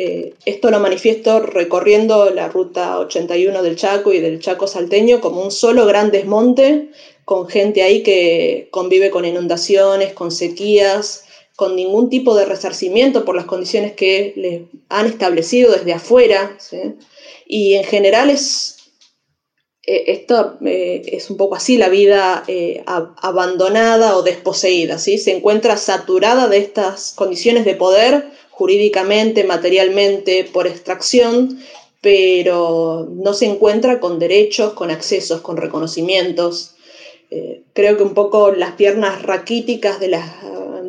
Eh, 0.00 0.34
esto 0.44 0.70
lo 0.70 0.78
manifiesto 0.78 1.40
recorriendo 1.40 2.30
la 2.30 2.46
ruta 2.46 3.00
81 3.00 3.64
del 3.64 3.74
Chaco 3.74 4.12
y 4.12 4.20
del 4.20 4.38
Chaco 4.38 4.68
salteño 4.68 5.20
como 5.20 5.42
un 5.42 5.50
solo 5.50 5.86
gran 5.86 6.12
desmonte, 6.12 6.90
con 7.24 7.48
gente 7.48 7.82
ahí 7.82 8.04
que 8.04 8.68
convive 8.70 9.10
con 9.10 9.24
inundaciones, 9.24 10.12
con 10.12 10.30
sequías, 10.30 11.24
con 11.56 11.74
ningún 11.74 12.10
tipo 12.10 12.36
de 12.36 12.44
resarcimiento 12.44 13.24
por 13.24 13.34
las 13.34 13.46
condiciones 13.46 13.94
que 13.94 14.34
les 14.36 14.62
han 14.88 15.06
establecido 15.06 15.72
desde 15.72 15.94
afuera. 15.94 16.56
Y 17.44 17.74
en 17.74 17.82
general 17.82 18.30
es 18.30 18.76
eh, 19.82 20.04
esto 20.12 20.58
eh, 20.64 21.02
es 21.06 21.28
un 21.28 21.36
poco 21.36 21.56
así, 21.56 21.76
la 21.76 21.88
vida 21.88 22.44
abandonada 23.16 24.16
o 24.16 24.22
desposeída, 24.22 24.96
¿sí? 24.96 25.18
se 25.18 25.36
encuentra 25.36 25.76
saturada 25.76 26.46
de 26.46 26.58
estas 26.58 27.14
condiciones 27.16 27.64
de 27.64 27.74
poder 27.74 28.37
jurídicamente, 28.58 29.44
materialmente, 29.44 30.44
por 30.52 30.66
extracción, 30.66 31.60
pero 32.00 33.08
no 33.10 33.32
se 33.32 33.46
encuentra 33.46 34.00
con 34.00 34.18
derechos, 34.18 34.72
con 34.72 34.90
accesos, 34.90 35.40
con 35.40 35.56
reconocimientos. 35.56 36.74
creo 37.72 37.96
que 37.96 38.02
un 38.02 38.14
poco 38.14 38.50
las 38.50 38.72
piernas 38.72 39.22
raquíticas 39.22 40.00
de 40.00 40.20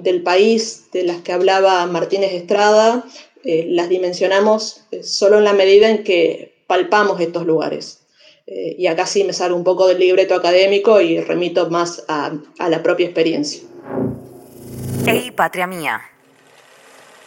del 0.01 0.23
país 0.23 0.85
de 0.93 1.03
las 1.03 1.21
que 1.21 1.33
hablaba 1.33 1.85
Martínez 1.85 2.31
Estrada, 2.33 3.03
las 3.43 3.89
dimensionamos 3.89 4.85
solo 5.03 5.37
en 5.39 5.43
la 5.43 5.53
medida 5.53 5.89
en 5.89 6.03
que 6.03 6.53
palpamos 6.67 7.19
estos 7.19 7.45
lugares. 7.45 7.99
Eh, 8.51 8.75
y 8.79 8.87
acá 8.87 9.05
sí 9.05 9.23
me 9.23 9.33
salgo 9.33 9.55
un 9.55 9.63
poco 9.63 9.87
del 9.87 9.99
libreto 9.99 10.33
académico 10.33 10.99
y 11.01 11.21
remito 11.21 11.69
más 11.69 12.03
a, 12.07 12.33
la 12.67 12.81
propia 12.81 13.05
experiencia. 13.05 13.61
Ey, 15.05 15.29
patria 15.29 15.67
mía. 15.67 16.01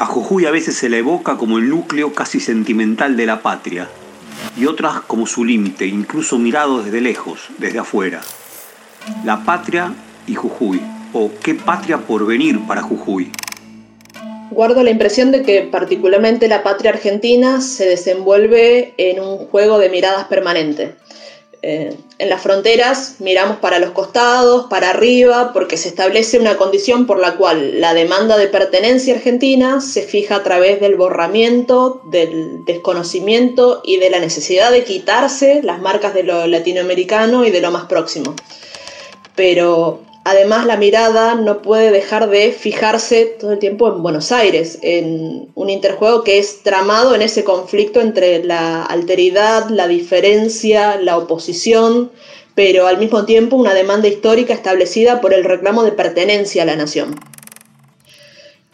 A 0.03 0.07
Jujuy 0.07 0.47
a 0.47 0.51
veces 0.51 0.77
se 0.77 0.89
la 0.89 0.97
evoca 0.97 1.37
como 1.37 1.59
el 1.59 1.69
núcleo 1.69 2.13
casi 2.13 2.41
sentimental 2.41 3.17
de 3.17 3.25
la 3.25 3.41
patria, 3.41 3.89
y 4.59 4.67
otras 4.67 5.03
como 5.03 5.29
su 5.29 5.45
límite, 5.45 5.87
incluso 5.87 6.41
mirado 6.41 6.83
desde 6.83 7.01
lejos, 7.01 7.43
desde 7.59 7.79
afuera. 7.79 8.21
La 9.25 9.45
patria 9.45 9.95
y 10.27 10.35
Jujuy, 10.35 10.81
o 11.13 11.31
qué 11.41 11.55
patria 11.55 11.99
por 11.99 12.27
venir 12.27 12.59
para 12.67 12.83
Jujuy. 12.83 13.31
Guardo 14.51 14.83
la 14.83 14.91
impresión 14.91 15.31
de 15.31 15.43
que 15.43 15.63
particularmente 15.63 16.49
la 16.49 16.65
patria 16.65 16.91
argentina 16.91 17.61
se 17.61 17.85
desenvuelve 17.85 18.95
en 18.97 19.21
un 19.21 19.47
juego 19.47 19.79
de 19.79 19.89
miradas 19.89 20.25
permanente. 20.25 20.97
Eh, 21.65 21.97
en 22.19 22.29
las 22.29 22.43
fronteras 22.43 23.17
miramos 23.21 23.59
para 23.59 23.79
los 23.79 23.93
costados, 23.93 24.67
para 24.69 24.91
arriba, 24.91 25.53
porque 25.53 25.77
se 25.77 25.89
establece 25.89 26.41
una 26.41 26.57
condición 26.57 27.07
por 27.07 27.21
la 27.21 27.37
cual 27.37 27.81
la 27.81 27.95
demanda 27.95 28.37
de 28.37 28.49
pertenencia 28.49 29.15
argentina 29.15 29.81
se 29.81 30.03
fija 30.03 30.37
a 30.37 30.43
través 30.43 30.81
del 30.81 30.97
borramiento, 30.97 32.03
del 32.07 32.65
desconocimiento 32.65 33.81
y 33.85 33.99
de 33.99 34.11
la 34.11 34.19
necesidad 34.19 34.73
de 34.73 34.83
quitarse 34.83 35.63
las 35.63 35.81
marcas 35.81 36.15
de 36.15 36.25
lo 36.25 36.49
latinoamericano 36.49 37.45
y 37.45 37.53
de 37.53 37.61
lo 37.61 37.71
más 37.71 37.85
próximo. 37.85 38.35
Pero 39.37 40.01
Además, 40.25 40.67
la 40.67 40.77
mirada 40.77 41.35
no 41.35 41.63
puede 41.63 41.91
dejar 41.91 42.31
de 42.31 42.53
fijarse 42.53 43.27
todo 43.27 43.53
el 43.53 43.59
tiempo 43.59 43.89
en 43.89 44.03
Buenos 44.05 44.31
Aires, 44.31 44.79
en 44.83 45.51
un 45.57 45.69
interjuego 45.69 46.23
que 46.23 46.39
es 46.39 46.63
tramado 46.63 47.17
en 47.17 47.23
ese 47.23 47.43
conflicto 47.43 48.01
entre 48.01 48.45
la 48.45 48.85
alteridad, 48.85 49.69
la 49.69 49.89
diferencia, 49.89 50.97
la 51.01 51.19
oposición, 51.19 52.13
pero 52.55 52.87
al 52.87 52.99
mismo 52.99 53.25
tiempo 53.25 53.57
una 53.57 53.75
demanda 53.75 54.07
histórica 54.07 54.55
establecida 54.55 55.21
por 55.21 55.35
el 55.35 55.43
reclamo 55.43 55.83
de 55.83 55.93
pertenencia 55.93 56.63
a 56.63 56.67
la 56.67 56.77
nación. 56.77 57.19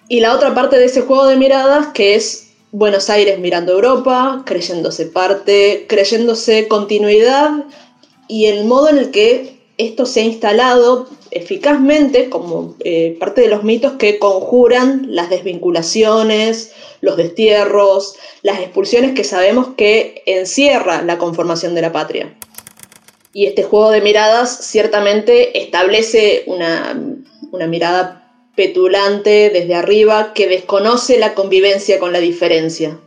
Y 0.08 0.20
la 0.20 0.34
otra 0.34 0.54
parte 0.54 0.78
de 0.78 0.84
ese 0.84 1.02
juego 1.02 1.26
de 1.26 1.36
miradas 1.36 1.88
que 1.94 2.14
es 2.14 2.48
Buenos 2.72 3.08
Aires 3.08 3.38
mirando 3.38 3.72
Europa, 3.72 4.42
creyéndose 4.44 5.06
parte, 5.06 5.86
creyéndose 5.88 6.68
continuidad 6.68 7.64
y 8.26 8.46
el 8.46 8.64
modo 8.66 8.90
en 8.90 8.98
el 8.98 9.10
que 9.10 9.57
esto 9.78 10.06
se 10.06 10.20
ha 10.20 10.24
instalado 10.24 11.08
eficazmente 11.30 12.28
como 12.28 12.76
eh, 12.80 13.16
parte 13.18 13.40
de 13.40 13.48
los 13.48 13.62
mitos 13.62 13.92
que 13.92 14.18
conjuran 14.18 15.06
las 15.08 15.30
desvinculaciones, 15.30 16.72
los 17.00 17.16
destierros, 17.16 18.16
las 18.42 18.58
expulsiones 18.58 19.14
que 19.14 19.24
sabemos 19.24 19.68
que 19.76 20.22
encierra 20.26 21.02
la 21.02 21.16
conformación 21.16 21.74
de 21.74 21.82
la 21.82 21.92
patria. 21.92 22.36
Y 23.32 23.46
este 23.46 23.62
juego 23.62 23.90
de 23.90 24.00
miradas 24.00 24.66
ciertamente 24.66 25.62
establece 25.62 26.42
una, 26.46 27.00
una 27.52 27.66
mirada 27.68 28.32
petulante 28.56 29.50
desde 29.50 29.76
arriba 29.76 30.32
que 30.34 30.48
desconoce 30.48 31.18
la 31.18 31.34
convivencia 31.34 32.00
con 32.00 32.12
la 32.12 32.18
diferencia. 32.18 32.98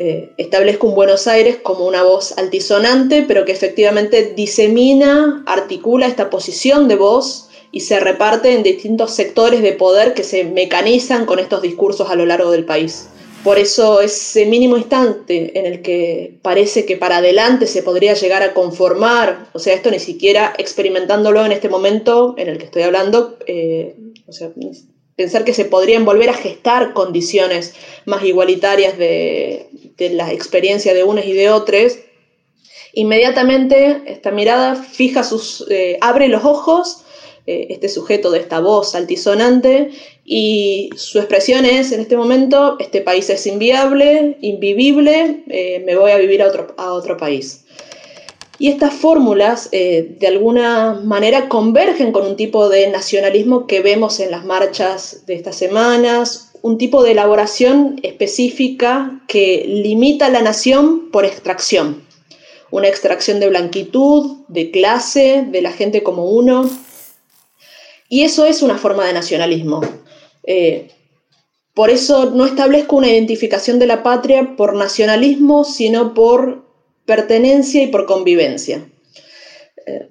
Eh, 0.00 0.30
establezco 0.36 0.86
un 0.86 0.94
Buenos 0.94 1.26
Aires 1.26 1.56
como 1.60 1.84
una 1.84 2.04
voz 2.04 2.38
altisonante, 2.38 3.24
pero 3.26 3.44
que 3.44 3.50
efectivamente 3.50 4.32
disemina, 4.36 5.42
articula 5.44 6.06
esta 6.06 6.30
posición 6.30 6.86
de 6.86 6.94
voz 6.94 7.48
y 7.72 7.80
se 7.80 7.98
reparte 7.98 8.52
en 8.54 8.62
distintos 8.62 9.10
sectores 9.10 9.60
de 9.60 9.72
poder 9.72 10.14
que 10.14 10.22
se 10.22 10.44
mecanizan 10.44 11.26
con 11.26 11.40
estos 11.40 11.62
discursos 11.62 12.10
a 12.10 12.14
lo 12.14 12.26
largo 12.26 12.52
del 12.52 12.64
país. 12.64 13.08
Por 13.42 13.58
eso 13.58 14.00
ese 14.00 14.46
mínimo 14.46 14.76
instante 14.76 15.58
en 15.58 15.66
el 15.66 15.82
que 15.82 16.38
parece 16.42 16.86
que 16.86 16.96
para 16.96 17.16
adelante 17.16 17.66
se 17.66 17.82
podría 17.82 18.14
llegar 18.14 18.44
a 18.44 18.54
conformar, 18.54 19.48
o 19.52 19.58
sea, 19.58 19.74
esto 19.74 19.90
ni 19.90 19.98
siquiera 19.98 20.54
experimentándolo 20.58 21.44
en 21.44 21.50
este 21.50 21.68
momento 21.68 22.36
en 22.38 22.46
el 22.46 22.58
que 22.58 22.66
estoy 22.66 22.82
hablando, 22.82 23.36
eh, 23.48 23.96
o 24.28 24.32
sea, 24.32 24.52
pensar 25.16 25.44
que 25.44 25.54
se 25.54 25.64
podrían 25.64 26.04
volver 26.04 26.30
a 26.30 26.34
gestar 26.34 26.92
condiciones 26.92 27.74
más 28.06 28.22
igualitarias 28.22 28.96
de, 28.96 29.66
la 29.98 30.32
experiencia 30.32 30.94
de 30.94 31.04
unos 31.04 31.24
y 31.24 31.32
de 31.32 31.50
otros, 31.50 31.98
Inmediatamente 32.98 34.02
esta 34.06 34.30
mirada 34.30 34.74
fija 34.74 35.22
sus, 35.22 35.64
eh, 35.70 35.98
abre 36.00 36.26
los 36.26 36.44
ojos, 36.44 37.04
eh, 37.46 37.68
este 37.70 37.88
sujeto 37.88 38.30
de 38.30 38.40
esta 38.40 38.60
voz 38.60 38.94
altisonante, 38.94 39.90
y 40.24 40.90
su 40.96 41.18
expresión 41.18 41.64
es, 41.64 41.92
en 41.92 42.00
este 42.00 42.16
momento, 42.16 42.76
este 42.78 43.00
país 43.00 43.30
es 43.30 43.46
inviable, 43.46 44.36
invivible, 44.40 45.44
eh, 45.48 45.82
me 45.86 45.96
voy 45.96 46.10
a 46.10 46.16
vivir 46.16 46.42
a 46.42 46.48
otro, 46.48 46.74
a 46.76 46.92
otro 46.92 47.16
país. 47.16 47.64
Y 48.58 48.66
estas 48.66 48.92
fórmulas, 48.94 49.70
de 49.70 50.26
alguna 50.26 51.00
manera, 51.04 51.48
convergen 51.48 52.10
con 52.10 52.26
un 52.26 52.34
tipo 52.34 52.68
de 52.68 52.88
nacionalismo 52.88 53.68
que 53.68 53.82
vemos 53.82 54.18
en 54.18 54.32
las 54.32 54.44
marchas 54.44 55.24
de 55.26 55.34
estas 55.34 55.54
semanas, 55.54 56.47
un 56.62 56.78
tipo 56.78 57.02
de 57.02 57.12
elaboración 57.12 58.00
específica 58.02 59.20
que 59.28 59.64
limita 59.66 60.28
la 60.28 60.42
nación 60.42 61.10
por 61.10 61.24
extracción 61.24 62.08
una 62.70 62.88
extracción 62.88 63.40
de 63.40 63.48
blanquitud, 63.48 64.38
de 64.48 64.70
clase, 64.70 65.46
de 65.48 65.62
la 65.62 65.72
gente 65.72 66.02
como 66.02 66.30
uno. 66.30 66.68
Y 68.08 68.22
eso 68.22 68.46
es 68.46 68.62
una 68.62 68.78
forma 68.78 69.06
de 69.06 69.12
nacionalismo. 69.12 69.80
Eh, 70.44 70.90
por 71.74 71.90
eso 71.90 72.30
no 72.30 72.46
establezco 72.46 72.96
una 72.96 73.08
identificación 73.08 73.78
de 73.78 73.86
la 73.86 74.02
patria 74.02 74.56
por 74.56 74.74
nacionalismo, 74.74 75.64
sino 75.64 76.14
por 76.14 76.64
pertenencia 77.04 77.82
y 77.82 77.86
por 77.86 78.06
convivencia. 78.06 78.86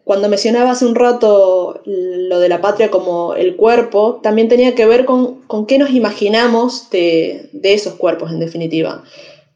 Cuando 0.04 0.30
mencionaba 0.30 0.72
hace 0.72 0.86
un 0.86 0.96
rato 0.96 1.82
lo 1.86 2.40
de 2.40 2.50
la 2.50 2.62
patria 2.62 2.90
como 2.90 3.34
el 3.36 3.56
cuerpo, 3.56 4.20
también 4.24 4.48
tenía 4.48 4.76
que 4.76 4.86
ver 4.86 5.06
con, 5.06 5.66
qué 5.68 5.78
nos 5.78 5.92
imaginamos 5.92 6.90
de, 6.90 7.50
de 7.52 7.74
esos 7.74 7.96
cuerpos, 7.96 8.32
en 8.32 8.40
definitiva 8.40 9.04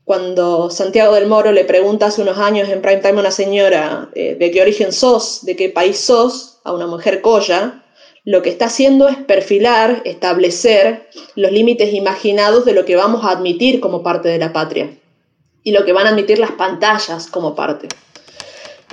cuando 0.04 0.70
Santiago 0.70 1.14
del 1.14 1.28
Moro 1.28 1.54
le 1.54 1.64
pregunta 1.64 2.08
hace 2.08 2.22
unos 2.22 2.38
años 2.38 2.68
en 2.68 2.82
prime 2.82 2.98
time 2.98 3.18
a 3.18 3.22
una 3.22 3.32
señora 3.32 4.10
eh, 4.14 4.36
de 4.36 4.52
qué 4.52 4.62
origen 4.62 4.92
sos, 4.92 5.46
de 5.46 5.56
qué 5.56 5.70
país 5.70 6.00
sos, 6.00 6.60
a 6.66 6.74
una 6.74 6.86
mujer 6.86 7.22
coya, 7.22 7.82
lo 8.24 8.42
que 8.42 8.50
está 8.50 8.66
haciendo 8.66 9.08
es 9.08 9.18
perfilar, 9.18 10.02
establecer 10.06 11.10
los 11.36 11.52
límites 11.52 11.94
imaginados 11.94 12.66
de 12.66 12.74
lo 12.74 12.86
que 12.86 12.96
vamos 12.96 13.24
a 13.24 13.32
admitir 13.32 13.80
como 13.80 14.04
parte 14.04 14.28
de 14.28 14.38
la 14.38 14.54
patria 14.54 14.92
y 15.64 15.72
lo 15.72 15.86
que 15.86 15.94
van 15.94 16.08
a 16.08 16.10
admitir 16.10 16.40
las 16.40 16.52
pantallas 16.52 17.28
como 17.28 17.56
parte. 17.56 17.88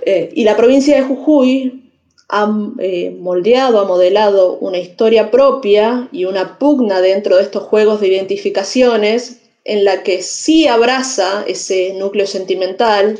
Eh, 0.02 0.30
y 0.34 0.44
la 0.44 0.56
provincia 0.56 0.96
de 0.96 1.02
Jujuy 1.02 1.92
ha 2.28 2.50
eh, 2.78 3.16
moldeado, 3.18 3.80
ha 3.80 3.84
modelado 3.84 4.54
una 4.58 4.78
historia 4.78 5.30
propia 5.30 6.08
y 6.12 6.26
una 6.26 6.58
pugna 6.58 7.00
dentro 7.00 7.36
de 7.36 7.42
estos 7.42 7.62
juegos 7.62 8.00
de 8.00 8.08
identificaciones 8.08 9.40
en 9.64 9.84
la 9.84 10.02
que 10.02 10.22
sí 10.22 10.66
abraza 10.66 11.44
ese 11.46 11.94
núcleo 11.94 12.26
sentimental 12.26 13.18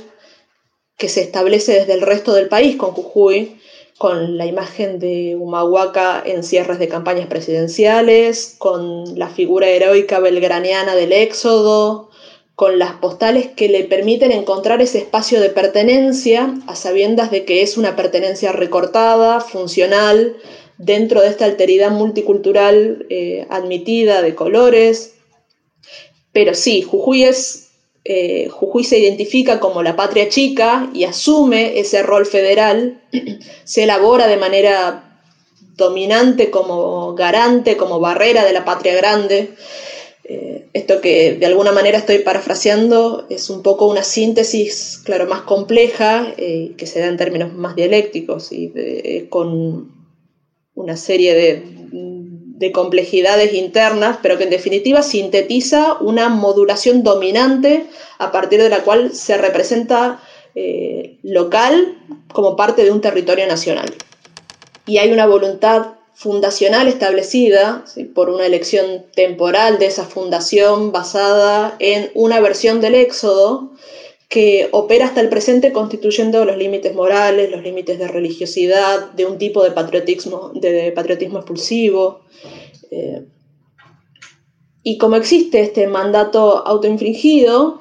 que 0.97 1.09
se 1.09 1.23
establece 1.23 1.73
desde 1.73 1.95
el 1.95 2.03
resto 2.03 2.35
del 2.35 2.49
país 2.49 2.77
con 2.77 2.93
Jujuy, 2.93 3.59
con 3.99 4.37
la 4.37 4.47
imagen 4.47 4.99
de 4.99 5.37
Humahuaca 5.37 6.23
en 6.25 6.43
cierres 6.43 6.79
de 6.79 6.89
campañas 6.89 7.29
presidenciales, 7.29 8.57
con 8.59 9.19
la 9.19 9.29
figura 9.29 9.69
heroica 9.69 10.21
belgraniana 10.21 10.95
del 10.95 11.13
éxodo, 11.13 12.08
con 12.59 12.81
las 12.81 12.95
postales 12.95 13.47
que 13.47 13.69
le 13.69 13.85
permiten 13.85 14.33
encontrar 14.33 14.83
ese 14.83 14.99
espacio 14.99 15.41
de 15.41 15.49
pertenencia 15.49 16.57
a 16.67 16.75
sabiendas 16.75 17.31
de 17.31 17.45
que 17.45 17.63
es 17.63 17.79
una 17.79 17.95
pertenencia 17.95 18.51
recortada, 18.51 19.41
funcional, 19.41 20.35
dentro 20.77 21.21
de 21.21 21.29
esta 21.29 21.45
alteridad 21.45 21.93
multicultural 21.93 23.07
eh, 23.11 23.47
admitida 23.49 24.23
de 24.23 24.35
colores, 24.35 25.15
pero 26.33 26.53
sí, 26.53 26.83
Jujuy 26.83 27.23
es 27.23 27.69
eh, 28.05 28.49
Jujuy 28.49 28.83
se 28.83 28.99
identifica 28.99 29.61
como 29.61 29.85
la 29.85 29.95
patria 29.95 30.29
chica 30.29 30.91
y 30.93 31.05
asume 31.05 31.79
ese 31.79 32.03
rol 32.03 32.27
federal, 32.27 33.01
se 33.63 33.85
elabora 33.85 34.27
de 34.27 34.37
manera 34.37 35.21
dominante 35.77 36.51
como 36.51 37.15
garante, 37.15 37.77
como 37.77 38.01
barrera 38.01 38.45
de 38.45 38.53
la 38.53 38.65
patria 38.65 38.97
grande. 38.97 39.55
Eh, 40.31 40.69
esto 40.75 41.01
que 41.01 41.35
de 41.35 41.47
alguna 41.47 41.73
manera 41.73 41.99
estoy 41.99 42.19
parafraseando 42.19 43.27
es 43.31 43.49
un 43.49 43.63
poco 43.63 43.87
una 43.87 44.03
síntesis, 44.03 45.01
claro, 45.05 45.27
más 45.27 45.43
compleja, 45.43 46.35
eh, 46.37 46.75
que 46.77 46.87
se 46.87 47.01
da 47.01 47.07
en 47.07 47.17
términos 47.17 47.55
más 47.55 47.75
dialécticos 47.75 48.53
y 48.53 49.27
con 49.31 49.91
una 50.75 50.97
serie 50.97 51.35
de 51.35 51.79
de 52.59 52.73
complejidades 52.73 53.55
internas, 53.55 54.19
pero 54.21 54.37
que 54.37 54.45
en 54.45 54.51
definitiva 54.51 55.03
sintetiza 55.03 55.97
una 56.01 56.29
modulación 56.29 57.05
dominante 57.05 57.87
a 58.19 58.33
partir 58.33 58.61
de 58.61 58.69
la 58.69 58.83
cual 58.83 59.13
se 59.13 59.39
representa 59.39 60.21
eh, 60.57 61.19
local 61.23 61.99
como 62.33 62.57
parte 62.57 62.85
de 62.85 62.91
un 62.91 63.01
territorio 63.01 63.47
nacional. 63.47 63.95
Y 64.87 64.99
hay 64.99 65.13
una 65.13 65.27
voluntad 65.27 65.98
fundacional 66.19 66.89
establecida 66.89 67.85
por 68.13 68.29
una 68.29 68.45
elección 68.45 69.07
temporal 69.15 69.79
de 69.79 69.87
esa 69.87 70.05
fundación 70.05 70.91
basada 70.91 71.77
en 71.79 72.11
una 72.15 72.41
versión 72.41 72.81
del 72.81 72.97
éxodo 72.97 73.71
que 74.29 74.69
opera 74.73 75.07
hasta 75.07 75.21
el 75.21 75.29
presente 75.29 75.73
constituyendo 75.73 76.45
los 76.45 76.57
límites 76.57 76.93
morales, 76.93 77.53
los 77.53 77.63
límites 77.63 78.01
de 78.01 78.09
religiosidad, 78.09 79.13
de 79.13 79.27
un 79.27 79.39
tipo 79.39 79.63
de 79.63 79.71
patriotismo, 79.71 80.51
de 80.55 80.91
patriotismo 80.91 81.39
expulsivo. 81.39 82.23
Eh, 82.91 83.25
y 84.83 84.99
como 84.99 85.15
existe 85.15 85.61
este 85.61 85.87
mandato 85.87 86.67
autoinfringido, 86.67 87.81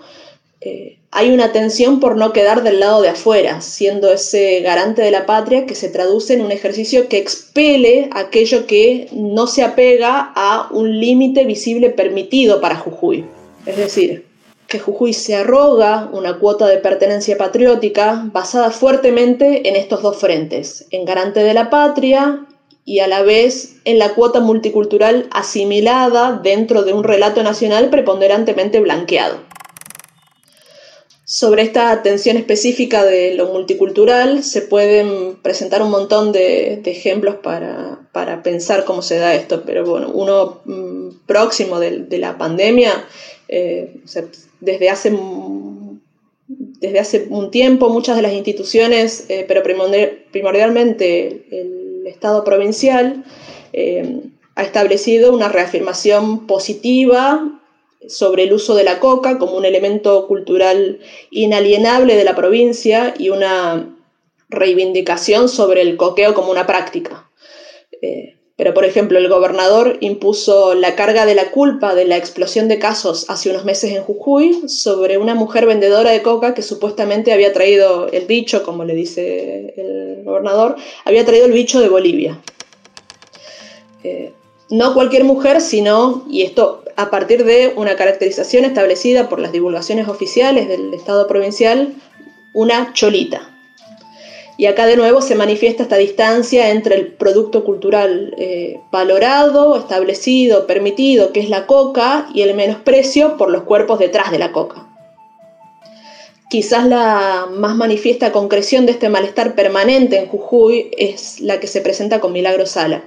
eh, 0.62 0.98
hay 1.12 1.32
una 1.32 1.52
tensión 1.52 2.00
por 2.00 2.18
no 2.18 2.34
quedar 2.34 2.64
del 2.64 2.80
lado 2.80 3.02
de 3.02 3.10
afuera, 3.10 3.62
siendo 3.62 4.12
ese 4.12 4.60
garante 4.62 5.02
de 5.02 5.12
la 5.12 5.26
patria 5.26 5.66
que 5.66 5.76
se 5.76 5.90
traduce 5.90 6.34
en 6.34 6.42
un 6.42 6.52
ejercicio 6.52 7.08
que 7.08 7.18
expele 7.18 8.10
aquello 8.12 8.68
que 8.68 9.08
no 9.12 9.48
se 9.48 9.64
apega 9.64 10.32
a 10.36 10.68
un 10.72 11.00
límite 11.00 11.46
visible 11.46 11.90
permitido 11.90 12.60
para 12.60 12.76
Jujuy. 12.76 13.26
Es 13.66 13.78
decir, 13.78 14.26
que 14.68 14.80
Jujuy 14.80 15.14
se 15.14 15.36
arroga 15.36 16.10
una 16.12 16.40
cuota 16.40 16.68
de 16.68 16.78
pertenencia 16.78 17.38
patriótica 17.38 18.24
basada 18.32 18.72
fuertemente 18.72 19.70
en 19.70 19.76
estos 19.76 20.02
dos 20.02 20.18
frentes, 20.18 20.88
en 20.92 21.06
garante 21.06 21.42
de 21.42 21.54
la 21.54 21.70
patria 21.70 22.46
y 22.84 23.00
a 23.00 23.08
la 23.08 23.22
vez 23.22 23.78
en 23.86 24.00
la 24.00 24.14
cuota 24.14 24.40
multicultural 24.40 25.28
asimilada 25.32 26.40
dentro 26.44 26.84
de 26.84 26.94
un 26.94 27.04
relato 27.04 27.44
nacional 27.44 27.90
preponderantemente 27.90 28.80
blanqueado. 28.80 29.47
Sobre 31.30 31.64
esta 31.64 32.04
tensión 32.04 32.38
específica 32.38 33.04
de 33.04 33.34
lo 33.34 33.48
multicultural 33.48 34.46
se 34.46 34.62
pueden 34.62 35.36
presentar 35.42 35.82
un 35.82 35.92
montón 35.92 36.32
de, 36.32 36.82
ejemplos 36.86 37.36
para, 37.44 38.00
pensar 38.44 38.86
cómo 38.86 39.02
se 39.02 39.18
da 39.18 39.36
esto, 39.36 39.64
pero 39.66 39.84
bueno, 39.84 40.10
uno 40.14 40.62
mm, 40.64 41.26
próximo 41.26 41.82
de, 41.82 42.18
la 42.18 42.38
pandemia 42.38 43.06
eh, 43.50 43.98
desde 44.62 44.90
hace, 44.90 45.18
desde 46.48 47.00
hace 47.00 47.28
un 47.30 47.52
tiempo 47.52 47.90
muchas 47.90 48.16
de 48.16 48.22
las 48.22 48.32
instituciones, 48.32 49.26
eh, 49.28 49.44
pero 49.50 49.64
primordialmente 49.64 51.46
el 51.52 52.08
Estado 52.08 52.46
provincial, 52.46 53.26
eh, 53.74 54.22
ha 54.56 54.64
establecido 54.64 55.34
una 55.34 55.50
reafirmación 55.50 56.48
positiva 56.48 57.58
sobre 58.10 58.44
el 58.44 58.54
uso 58.54 58.76
de 58.76 58.84
la 58.84 59.00
coca 59.00 59.38
como 59.38 59.58
un 59.58 59.66
elemento 59.66 60.28
cultural 60.28 61.00
inalienable 61.32 62.16
de 62.16 62.24
la 62.24 62.36
provincia 62.36 63.14
y 63.18 63.30
una 63.30 63.96
reivindicación 64.50 65.50
sobre 65.50 65.82
el 65.82 65.98
coqueo 65.98 66.34
como 66.34 66.52
una 66.52 66.66
práctica. 66.66 67.30
Eh, 68.02 68.38
pero, 68.58 68.74
por 68.74 68.86
ejemplo, 68.86 69.20
el 69.20 69.30
gobernador 69.30 69.98
impuso 70.00 70.74
la 70.74 70.96
carga 70.96 71.28
de 71.28 71.36
la 71.36 71.52
culpa 71.52 71.94
de 71.94 72.06
la 72.06 72.18
explosión 72.18 72.68
de 72.68 72.80
casos 72.80 73.30
hace 73.30 73.52
unos 73.52 73.66
meses 73.66 73.92
en 73.92 74.02
Jujuy 74.02 74.68
sobre 74.68 75.20
una 75.20 75.36
mujer 75.36 75.68
vendedora 75.68 76.10
de 76.10 76.24
coca 76.24 76.56
que 76.56 76.64
supuestamente 76.64 77.32
había 77.32 77.54
traído 77.54 78.08
el 78.08 78.26
bicho, 78.26 78.64
como 78.64 78.84
le 78.84 78.96
dice 78.96 79.76
el 79.78 80.24
gobernador, 80.24 80.76
había 81.06 81.24
traído 81.24 81.46
el 81.46 81.52
bicho 81.52 81.80
de 81.80 81.90
Bolivia. 81.90 82.42
Eh, 84.04 84.32
no 84.72 84.96
cualquier 84.96 85.24
mujer, 85.24 85.62
sino, 85.62 86.26
y 86.28 86.42
esto 86.42 86.84
a 86.98 87.12
partir 87.12 87.46
de 87.46 87.74
una 87.76 87.96
caracterización 87.96 88.66
establecida 88.66 89.30
por 89.30 89.40
las 89.40 89.52
divulgaciones 89.52 90.08
oficiales 90.08 90.68
del 90.68 90.94
Estado 90.96 91.28
provincial, 91.28 91.94
una 92.54 92.92
cholita. 92.94 93.54
Y 94.58 94.66
acá 94.66 94.88
de 94.88 94.98
nuevo 94.98 95.22
se 95.22 95.36
manifiesta 95.36 95.84
esta 95.84 95.98
distancia 95.98 96.72
entre 96.72 96.96
el 96.96 97.14
producto 97.14 97.64
cultural 97.64 98.34
eh, 98.40 98.82
valorado, 98.92 99.78
establecido, 99.78 100.66
permitido, 100.66 101.32
que 101.32 101.40
es 101.40 101.50
la 101.50 101.68
coca, 101.68 102.28
y 102.34 102.42
el 102.42 102.56
menosprecio 102.56 103.38
por 103.38 103.52
los 103.52 103.62
cuerpos 103.62 104.00
detrás 104.00 104.32
de 104.32 104.40
la 104.40 104.52
coca. 104.52 104.88
Quizás 106.50 106.88
la 106.88 107.48
más 107.52 107.76
manifiesta 107.76 108.32
concreción 108.32 108.88
de 108.88 108.94
este 108.94 109.10
malestar 109.10 109.54
permanente 109.54 110.18
en 110.18 110.28
Jujuy 110.28 110.90
es 110.98 111.42
la 111.42 111.60
que 111.60 111.68
se 111.68 111.82
presenta 111.82 112.20
con 112.20 112.32
Milagro 112.32 112.66
Sala, 112.66 113.04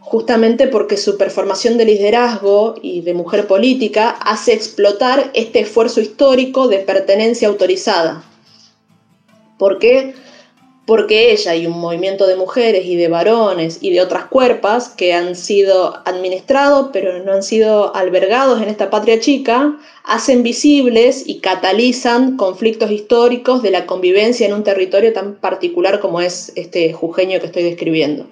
justamente 0.00 0.66
porque 0.66 0.96
su 0.96 1.16
performación 1.16 1.78
de 1.78 1.84
liderazgo 1.84 2.74
y 2.82 3.02
de 3.02 3.14
mujer 3.14 3.46
política 3.46 4.10
hace 4.10 4.52
explotar 4.52 5.30
este 5.34 5.60
esfuerzo 5.60 6.00
histórico 6.00 6.68
de 6.68 6.78
pertenencia 6.78 7.48
autorizada, 7.48 8.24
¿Por 9.60 9.78
qué? 9.78 10.14
Porque 10.86 11.32
ella 11.32 11.54
y 11.54 11.66
un 11.66 11.78
movimiento 11.78 12.26
de 12.26 12.34
mujeres 12.34 12.86
y 12.86 12.96
de 12.96 13.08
varones 13.08 13.76
y 13.82 13.90
de 13.90 14.00
otras 14.00 14.24
cuerpas 14.24 14.88
que 14.88 15.12
han 15.12 15.36
sido 15.36 16.00
administrados 16.06 16.88
pero 16.94 17.22
no 17.22 17.34
han 17.34 17.42
sido 17.42 17.94
albergados 17.94 18.62
en 18.62 18.70
esta 18.70 18.88
patria 18.88 19.20
chica, 19.20 19.76
hacen 20.02 20.42
visibles 20.42 21.24
y 21.26 21.40
catalizan 21.40 22.38
conflictos 22.38 22.90
históricos 22.90 23.62
de 23.62 23.70
la 23.70 23.84
convivencia 23.84 24.46
en 24.46 24.54
un 24.54 24.64
territorio 24.64 25.12
tan 25.12 25.34
particular 25.34 26.00
como 26.00 26.22
es 26.22 26.52
este 26.56 26.94
jujeño 26.94 27.38
que 27.38 27.46
estoy 27.46 27.64
describiendo. 27.64 28.26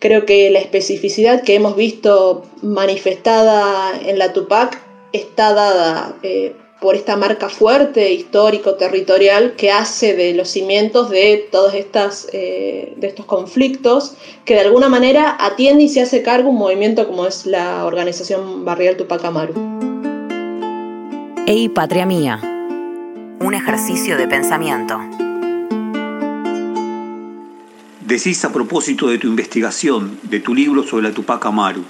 Creo 0.00 0.24
que 0.24 0.48
la 0.48 0.60
especificidad 0.60 1.42
que 1.42 1.54
hemos 1.54 1.76
visto 1.76 2.46
manifestada 2.62 3.92
en 4.02 4.18
la 4.18 4.32
Tupac 4.32 4.80
está 5.12 5.52
dada 5.52 6.14
eh, 6.22 6.56
por 6.80 6.94
esta 6.94 7.16
marca 7.16 7.50
fuerte, 7.50 8.10
histórico, 8.10 8.76
territorial, 8.76 9.56
que 9.58 9.70
hace 9.70 10.16
de 10.16 10.32
los 10.32 10.48
cimientos 10.48 11.10
de 11.10 11.46
todos 11.52 11.74
eh, 11.74 12.96
estos 13.02 13.26
conflictos, 13.26 14.14
que 14.46 14.54
de 14.54 14.60
alguna 14.60 14.88
manera 14.88 15.36
atiende 15.38 15.82
y 15.84 15.88
se 15.90 16.00
hace 16.00 16.22
cargo 16.22 16.48
un 16.48 16.56
movimiento 16.56 17.06
como 17.06 17.26
es 17.26 17.44
la 17.44 17.84
organización 17.84 18.64
barrial 18.64 18.96
Tupac 18.96 19.22
Amaru. 19.22 19.52
Ey, 21.46 21.68
patria 21.68 22.06
mía. 22.06 22.40
Un 23.40 23.52
ejercicio 23.52 24.16
de 24.16 24.26
pensamiento. 24.26 24.98
Decís 28.10 28.44
a 28.44 28.52
propósito 28.52 29.06
de 29.06 29.18
tu 29.18 29.28
investigación, 29.28 30.18
de 30.24 30.40
tu 30.40 30.52
libro 30.52 30.82
sobre 30.82 31.04
la 31.04 31.14
Tupac 31.14 31.46
Amaru, 31.46 31.84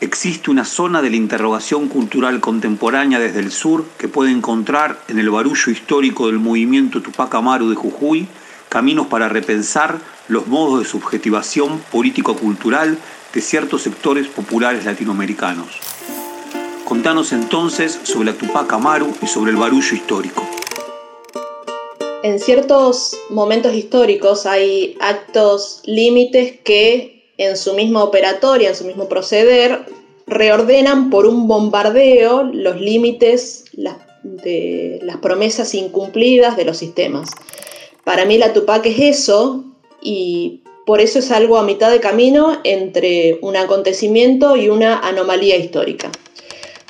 existe 0.00 0.48
una 0.48 0.64
zona 0.64 1.02
de 1.02 1.10
la 1.10 1.16
interrogación 1.16 1.88
cultural 1.88 2.38
contemporánea 2.38 3.18
desde 3.18 3.40
el 3.40 3.50
sur 3.50 3.84
que 3.98 4.06
puede 4.06 4.30
encontrar 4.30 5.02
en 5.08 5.18
el 5.18 5.30
barullo 5.30 5.72
histórico 5.72 6.28
del 6.28 6.38
movimiento 6.38 7.02
Tupac 7.02 7.34
Amaru 7.34 7.68
de 7.68 7.74
Jujuy 7.74 8.28
caminos 8.68 9.08
para 9.08 9.28
repensar 9.28 9.98
los 10.28 10.46
modos 10.46 10.78
de 10.78 10.88
subjetivación 10.88 11.80
político-cultural 11.90 12.96
de 13.32 13.40
ciertos 13.40 13.82
sectores 13.82 14.28
populares 14.28 14.84
latinoamericanos. 14.84 15.80
Contanos 16.84 17.32
entonces 17.32 17.98
sobre 18.04 18.26
la 18.26 18.38
Tupac 18.38 18.72
Amaru 18.72 19.12
y 19.20 19.26
sobre 19.26 19.50
el 19.50 19.56
barullo 19.56 19.96
histórico. 19.96 20.48
En 22.24 22.40
ciertos 22.40 23.18
momentos 23.28 23.74
históricos 23.74 24.46
hay 24.46 24.96
actos 24.98 25.82
límites 25.84 26.58
que 26.64 27.22
en 27.36 27.54
su 27.58 27.74
misma 27.74 28.02
operatoria, 28.02 28.70
en 28.70 28.74
su 28.74 28.86
mismo 28.86 29.10
proceder, 29.10 29.84
reordenan 30.26 31.10
por 31.10 31.26
un 31.26 31.46
bombardeo 31.46 32.44
los 32.44 32.80
límites 32.80 33.66
de 34.22 35.00
las 35.02 35.18
promesas 35.18 35.74
incumplidas 35.74 36.56
de 36.56 36.64
los 36.64 36.78
sistemas. 36.78 37.28
Para 38.04 38.24
mí 38.24 38.38
la 38.38 38.54
Tupac 38.54 38.86
es 38.86 39.00
eso 39.00 39.62
y 40.00 40.62
por 40.86 41.02
eso 41.02 41.18
es 41.18 41.30
algo 41.30 41.58
a 41.58 41.62
mitad 41.62 41.90
de 41.90 42.00
camino 42.00 42.58
entre 42.64 43.38
un 43.42 43.54
acontecimiento 43.54 44.56
y 44.56 44.70
una 44.70 44.98
anomalía 45.00 45.56
histórica. 45.56 46.10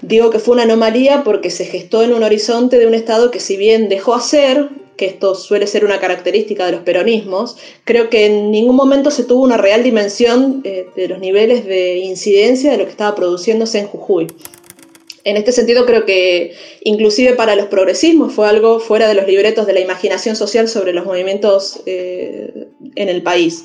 Digo 0.00 0.30
que 0.30 0.38
fue 0.38 0.54
una 0.54 0.62
anomalía 0.62 1.24
porque 1.24 1.50
se 1.50 1.64
gestó 1.64 2.04
en 2.04 2.12
un 2.12 2.22
horizonte 2.22 2.78
de 2.78 2.86
un 2.86 2.94
Estado 2.94 3.32
que 3.32 3.40
si 3.40 3.56
bien 3.56 3.88
dejó 3.88 4.14
hacer, 4.14 4.83
que 4.96 5.06
esto 5.06 5.34
suele 5.34 5.66
ser 5.66 5.84
una 5.84 6.00
característica 6.00 6.66
de 6.66 6.72
los 6.72 6.82
peronismos, 6.82 7.56
creo 7.84 8.10
que 8.10 8.26
en 8.26 8.50
ningún 8.50 8.76
momento 8.76 9.10
se 9.10 9.24
tuvo 9.24 9.42
una 9.42 9.56
real 9.56 9.82
dimensión 9.82 10.60
eh, 10.64 10.86
de 10.94 11.08
los 11.08 11.18
niveles 11.18 11.64
de 11.64 11.98
incidencia 11.98 12.70
de 12.70 12.78
lo 12.78 12.84
que 12.84 12.90
estaba 12.90 13.14
produciéndose 13.14 13.78
en 13.78 13.86
Jujuy. 13.86 14.26
En 15.24 15.38
este 15.38 15.52
sentido 15.52 15.86
creo 15.86 16.04
que 16.04 16.54
inclusive 16.82 17.32
para 17.32 17.56
los 17.56 17.66
progresismos 17.66 18.34
fue 18.34 18.46
algo 18.46 18.78
fuera 18.78 19.08
de 19.08 19.14
los 19.14 19.26
libretos 19.26 19.66
de 19.66 19.72
la 19.72 19.80
imaginación 19.80 20.36
social 20.36 20.68
sobre 20.68 20.92
los 20.92 21.06
movimientos 21.06 21.80
eh, 21.86 22.68
en 22.94 23.08
el 23.08 23.22
país. 23.22 23.64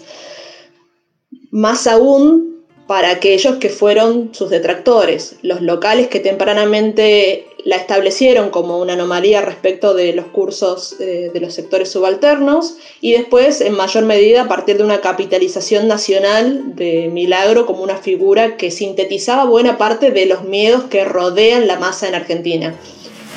Más 1.51 1.85
aún 1.85 2.65
para 2.87 3.11
aquellos 3.11 3.57
que 3.57 3.69
fueron 3.69 4.33
sus 4.33 4.49
detractores, 4.49 5.35
los 5.41 5.61
locales 5.61 6.07
que 6.07 6.19
tempranamente 6.21 7.45
la 7.65 7.75
establecieron 7.75 8.49
como 8.49 8.79
una 8.79 8.93
anomalía 8.93 9.41
respecto 9.41 9.93
de 9.93 10.13
los 10.13 10.27
cursos 10.27 10.95
eh, 10.99 11.29
de 11.33 11.39
los 11.39 11.53
sectores 11.53 11.91
subalternos 11.91 12.77
y 13.01 13.13
después 13.13 13.61
en 13.61 13.73
mayor 13.73 14.05
medida 14.05 14.43
a 14.43 14.47
partir 14.47 14.77
de 14.77 14.83
una 14.83 15.01
capitalización 15.01 15.87
nacional 15.87 16.75
de 16.75 17.09
Milagro 17.11 17.65
como 17.65 17.83
una 17.83 17.97
figura 17.97 18.57
que 18.57 18.71
sintetizaba 18.71 19.45
buena 19.45 19.77
parte 19.77 20.11
de 20.11 20.25
los 20.25 20.43
miedos 20.43 20.85
que 20.85 21.03
rodean 21.05 21.67
la 21.67 21.79
masa 21.79 22.07
en 22.07 22.15
Argentina, 22.15 22.75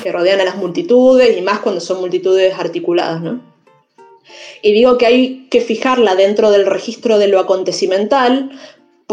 que 0.03 0.11
rodean 0.11 0.39
a 0.39 0.45
las 0.45 0.55
multitudes 0.55 1.37
y 1.37 1.41
más 1.41 1.59
cuando 1.59 1.81
son 1.81 1.99
multitudes 1.99 2.53
articuladas. 2.57 3.21
Y 4.61 4.71
digo 4.71 4.97
que 4.97 5.05
hay 5.05 5.47
que 5.49 5.59
fijarla 5.59 6.15
dentro 6.15 6.49
del 6.49 6.65
registro 6.65 7.19
de 7.19 7.27
lo 7.27 7.39
acontecimental 7.39 8.51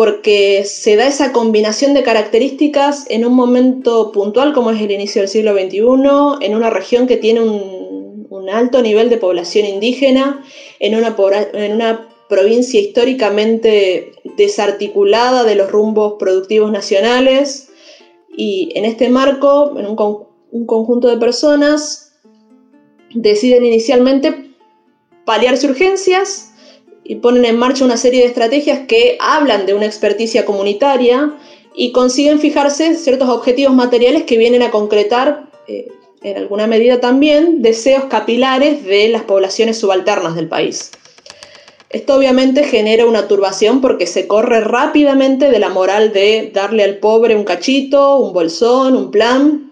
porque 0.00 0.64
se 0.64 0.96
da 0.96 1.06
esa 1.06 1.30
combinación 1.30 1.92
de 1.92 2.02
características 2.02 3.04
en 3.10 3.26
un 3.26 3.34
momento 3.34 4.12
puntual 4.12 4.54
como 4.54 4.70
es 4.70 4.80
el 4.80 4.90
inicio 4.92 5.20
del 5.20 5.28
siglo 5.28 5.52
XXI, 5.52 6.40
en 6.40 6.54
una 6.54 6.70
región 6.70 7.06
que 7.06 7.18
tiene 7.18 7.42
un, 7.42 8.48
alto 8.50 8.80
nivel 8.80 9.10
de 9.10 9.18
población 9.18 9.66
indígena, 9.66 10.42
en 10.78 10.94
una, 10.96 11.14
provincia 12.30 12.80
históricamente 12.80 14.12
desarticulada 14.38 15.44
de 15.44 15.54
los 15.54 15.70
rumbos 15.70 16.14
productivos 16.18 16.72
nacionales. 16.72 17.70
Y 18.34 18.70
en 18.76 18.86
este 18.86 19.10
marco, 19.10 19.78
en 19.78 19.84
un, 19.84 20.26
un 20.50 20.64
conjunto 20.64 21.08
de 21.08 21.18
personas 21.18 22.14
deciden 23.14 23.66
inicialmente 23.66 24.54
paliarse 25.26 25.66
urgencias 25.66 26.49
y 27.10 27.16
ponen 27.16 27.44
en 27.44 27.58
marcha 27.58 27.84
una 27.84 27.96
serie 27.96 28.20
de 28.20 28.28
estrategias 28.28 28.86
que 28.86 29.18
hablan 29.18 29.66
de 29.66 29.74
una 29.74 29.84
experticia 29.84 30.44
comunitaria 30.44 31.34
y 31.74 31.90
consiguen 31.90 32.38
fijarse 32.38 32.94
ciertos 32.94 33.28
objetivos 33.28 33.74
materiales 33.74 34.22
que 34.22 34.38
vienen 34.38 34.62
a 34.62 34.70
concretar 34.70 35.50
eh, 35.66 35.88
en 36.22 36.36
alguna 36.36 36.68
medida 36.68 37.00
también 37.00 37.62
deseos 37.62 38.04
capilares 38.04 38.84
de 38.84 39.08
las 39.08 39.24
poblaciones 39.24 39.76
subalternas 39.76 40.36
del 40.36 40.46
país. 40.46 40.92
Esto 41.88 42.14
obviamente 42.14 42.62
genera 42.62 43.06
una 43.06 43.26
turbación 43.26 43.80
porque 43.80 44.06
se 44.06 44.28
corre 44.28 44.60
rápidamente 44.60 45.50
de 45.50 45.58
la 45.58 45.68
moral 45.68 46.12
de 46.12 46.52
darle 46.54 46.84
al 46.84 46.98
pobre 46.98 47.34
un 47.34 47.42
cachito, 47.42 48.18
un 48.18 48.32
bolsón, 48.32 48.94
un 48.94 49.10
plan, 49.10 49.69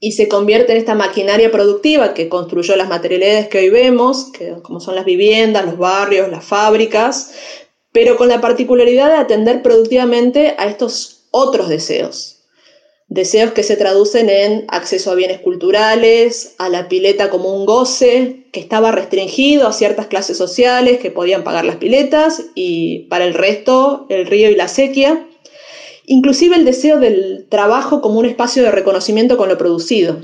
y 0.00 0.12
se 0.12 0.28
convierte 0.28 0.72
en 0.72 0.78
esta 0.78 0.94
maquinaria 0.94 1.50
productiva 1.50 2.14
que 2.14 2.28
construyó 2.28 2.76
las 2.76 2.88
materialidades 2.88 3.48
que 3.48 3.58
hoy 3.58 3.70
vemos, 3.70 4.30
que, 4.32 4.54
como 4.62 4.80
son 4.80 4.94
las 4.94 5.04
viviendas, 5.04 5.64
los 5.64 5.78
barrios, 5.78 6.30
las 6.30 6.44
fábricas, 6.44 7.32
pero 7.92 8.16
con 8.16 8.28
la 8.28 8.40
particularidad 8.40 9.08
de 9.08 9.16
atender 9.16 9.62
productivamente 9.62 10.54
a 10.58 10.68
estos 10.68 11.26
otros 11.30 11.68
deseos. 11.68 12.36
Deseos 13.08 13.52
que 13.52 13.62
se 13.62 13.76
traducen 13.76 14.28
en 14.28 14.66
acceso 14.68 15.10
a 15.10 15.14
bienes 15.14 15.40
culturales, 15.40 16.54
a 16.58 16.68
la 16.68 16.88
pileta 16.88 17.30
como 17.30 17.54
un 17.54 17.64
goce, 17.64 18.44
que 18.52 18.60
estaba 18.60 18.92
restringido 18.92 19.66
a 19.66 19.72
ciertas 19.72 20.08
clases 20.08 20.36
sociales 20.36 20.98
que 20.98 21.10
podían 21.10 21.42
pagar 21.42 21.64
las 21.64 21.76
piletas, 21.76 22.44
y 22.54 23.06
para 23.08 23.24
el 23.24 23.34
resto 23.34 24.06
el 24.10 24.26
río 24.26 24.50
y 24.50 24.54
la 24.54 24.68
sequía 24.68 25.26
inclusive 26.08 26.56
el 26.56 26.64
deseo 26.64 26.98
del 26.98 27.46
trabajo 27.48 28.00
como 28.00 28.18
un 28.18 28.26
espacio 28.26 28.62
de 28.62 28.70
reconocimiento 28.70 29.36
con 29.36 29.48
lo 29.48 29.58
producido, 29.58 30.20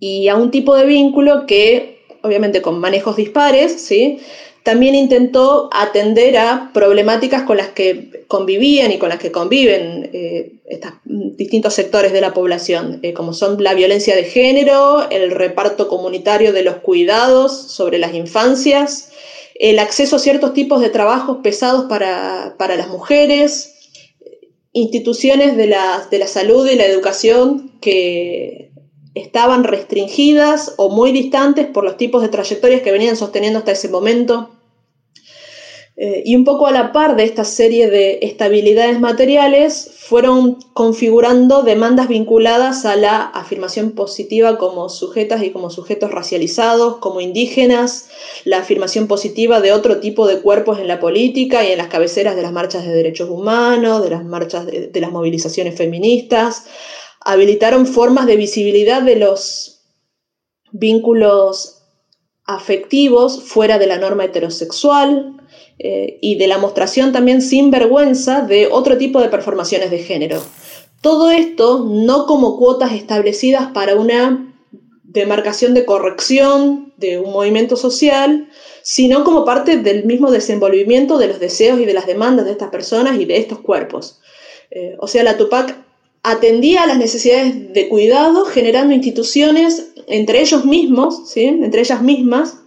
y 0.00 0.28
a 0.28 0.36
un 0.36 0.50
tipo 0.50 0.76
de 0.76 0.86
vínculo 0.86 1.46
que, 1.46 2.04
obviamente 2.22 2.62
con 2.62 2.78
manejos 2.78 3.16
dispares, 3.16 3.72
¿sí? 3.72 4.20
también 4.62 4.94
intentó 4.94 5.70
atender 5.72 6.36
a 6.36 6.70
problemáticas 6.74 7.42
con 7.44 7.56
las 7.56 7.68
que 7.68 8.24
convivían 8.28 8.92
y 8.92 8.98
con 8.98 9.08
las 9.08 9.18
que 9.18 9.32
conviven 9.32 10.10
eh, 10.12 10.52
estos 10.66 10.92
distintos 11.04 11.72
sectores 11.72 12.12
de 12.12 12.20
la 12.20 12.34
población, 12.34 13.00
eh, 13.02 13.14
como 13.14 13.32
son 13.32 13.62
la 13.62 13.72
violencia 13.74 14.14
de 14.14 14.24
género, 14.24 15.08
el 15.10 15.30
reparto 15.30 15.88
comunitario 15.88 16.52
de 16.52 16.62
los 16.62 16.76
cuidados 16.76 17.56
sobre 17.56 17.98
las 17.98 18.14
infancias, 18.14 19.10
el 19.54 19.78
acceso 19.78 20.16
a 20.16 20.18
ciertos 20.18 20.52
tipos 20.52 20.82
de 20.82 20.90
trabajos 20.90 21.38
pesados 21.42 21.86
para, 21.86 22.54
para 22.58 22.76
las 22.76 22.88
mujeres, 22.88 23.77
instituciones 24.78 25.56
de 25.56 25.66
la, 25.66 26.06
de 26.10 26.18
la 26.18 26.26
salud 26.26 26.68
y 26.68 26.76
la 26.76 26.86
educación 26.86 27.72
que 27.80 28.72
estaban 29.14 29.64
restringidas 29.64 30.74
o 30.76 30.90
muy 30.90 31.12
distantes 31.12 31.66
por 31.66 31.84
los 31.84 31.96
tipos 31.96 32.22
de 32.22 32.28
trayectorias 32.28 32.82
que 32.82 32.92
venían 32.92 33.16
sosteniendo 33.16 33.58
hasta 33.58 33.72
ese 33.72 33.88
momento. 33.88 34.50
Eh, 36.00 36.22
y 36.24 36.36
un 36.36 36.44
poco 36.44 36.68
a 36.68 36.70
la 36.70 36.92
par 36.92 37.16
de 37.16 37.24
esta 37.24 37.42
serie 37.42 37.90
de 37.90 38.20
estabilidades 38.22 39.00
materiales, 39.00 39.90
fueron 39.98 40.60
configurando 40.72 41.64
demandas 41.64 42.06
vinculadas 42.06 42.84
a 42.84 42.94
la 42.94 43.22
afirmación 43.22 43.90
positiva 43.90 44.58
como 44.58 44.90
sujetas 44.90 45.42
y 45.42 45.50
como 45.50 45.70
sujetos 45.70 46.12
racializados, 46.12 46.98
como 46.98 47.20
indígenas, 47.20 48.10
la 48.44 48.58
afirmación 48.58 49.08
positiva 49.08 49.60
de 49.60 49.72
otro 49.72 49.98
tipo 49.98 50.28
de 50.28 50.40
cuerpos 50.40 50.78
en 50.78 50.86
la 50.86 51.00
política 51.00 51.64
y 51.64 51.72
en 51.72 51.78
las 51.78 51.88
cabeceras 51.88 52.36
de 52.36 52.42
las 52.42 52.52
marchas 52.52 52.86
de 52.86 52.94
derechos 52.94 53.28
humanos, 53.28 54.00
de 54.00 54.10
las 54.10 54.24
marchas 54.24 54.66
de, 54.66 54.86
de 54.86 55.00
las 55.00 55.10
movilizaciones 55.10 55.74
feministas, 55.74 56.66
habilitaron 57.22 57.86
formas 57.86 58.26
de 58.26 58.36
visibilidad 58.36 59.02
de 59.02 59.16
los 59.16 59.82
vínculos 60.70 61.82
afectivos 62.44 63.42
fuera 63.42 63.80
de 63.80 63.88
la 63.88 63.98
norma 63.98 64.26
heterosexual 64.26 65.34
eh, 65.78 66.18
y 66.20 66.36
de 66.36 66.48
la 66.48 66.58
mostración 66.58 67.12
también 67.12 67.40
sin 67.40 67.70
vergüenza 67.70 68.42
de 68.42 68.66
otro 68.66 68.98
tipo 68.98 69.20
de 69.20 69.28
performaciones 69.28 69.90
de 69.90 69.98
género. 69.98 70.42
Todo 71.00 71.30
esto 71.30 71.86
no 71.88 72.26
como 72.26 72.56
cuotas 72.58 72.92
establecidas 72.92 73.68
para 73.72 73.94
una 73.94 74.54
demarcación 75.04 75.74
de 75.74 75.84
corrección 75.84 76.92
de 76.96 77.18
un 77.18 77.32
movimiento 77.32 77.76
social, 77.76 78.48
sino 78.82 79.22
como 79.22 79.44
parte 79.44 79.78
del 79.78 80.04
mismo 80.04 80.30
desenvolvimiento 80.30 81.16
de 81.16 81.28
los 81.28 81.38
deseos 81.38 81.78
y 81.80 81.84
de 81.84 81.94
las 81.94 82.06
demandas 82.06 82.46
de 82.46 82.52
estas 82.52 82.70
personas 82.70 83.20
y 83.20 83.24
de 83.24 83.36
estos 83.36 83.60
cuerpos. 83.60 84.20
Eh, 84.70 84.96
o 84.98 85.06
sea, 85.06 85.22
la 85.22 85.36
Tupac 85.36 85.76
atendía 86.22 86.82
a 86.82 86.86
las 86.86 86.98
necesidades 86.98 87.72
de 87.72 87.88
cuidado 87.88 88.44
generando 88.44 88.92
instituciones 88.94 89.92
entre 90.08 90.40
ellos 90.40 90.64
mismos, 90.64 91.30
¿sí? 91.30 91.44
entre 91.44 91.80
ellas 91.80 92.02
mismas, 92.02 92.58